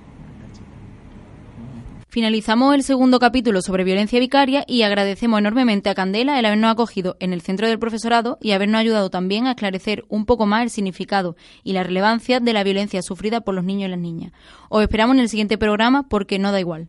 Finalizamos 2.10 2.74
el 2.74 2.82
segundo 2.82 3.20
capítulo 3.20 3.62
sobre 3.62 3.84
violencia 3.84 4.18
vicaria 4.18 4.64
y 4.66 4.82
agradecemos 4.82 5.38
enormemente 5.38 5.90
a 5.90 5.94
Candela 5.94 6.40
el 6.40 6.44
habernos 6.44 6.72
acogido 6.72 7.16
en 7.20 7.32
el 7.32 7.40
centro 7.40 7.68
del 7.68 7.78
profesorado 7.78 8.36
y 8.40 8.50
habernos 8.50 8.80
ayudado 8.80 9.10
también 9.10 9.46
a 9.46 9.50
esclarecer 9.50 10.04
un 10.08 10.26
poco 10.26 10.44
más 10.44 10.64
el 10.64 10.70
significado 10.70 11.36
y 11.62 11.72
la 11.72 11.84
relevancia 11.84 12.40
de 12.40 12.52
la 12.52 12.64
violencia 12.64 13.00
sufrida 13.02 13.42
por 13.42 13.54
los 13.54 13.62
niños 13.62 13.86
y 13.86 13.90
las 13.92 14.00
niñas. 14.00 14.32
Os 14.70 14.82
esperamos 14.82 15.14
en 15.14 15.20
el 15.20 15.28
siguiente 15.28 15.56
programa 15.56 16.08
porque 16.08 16.40
no 16.40 16.50
da 16.50 16.58
igual. 16.58 16.88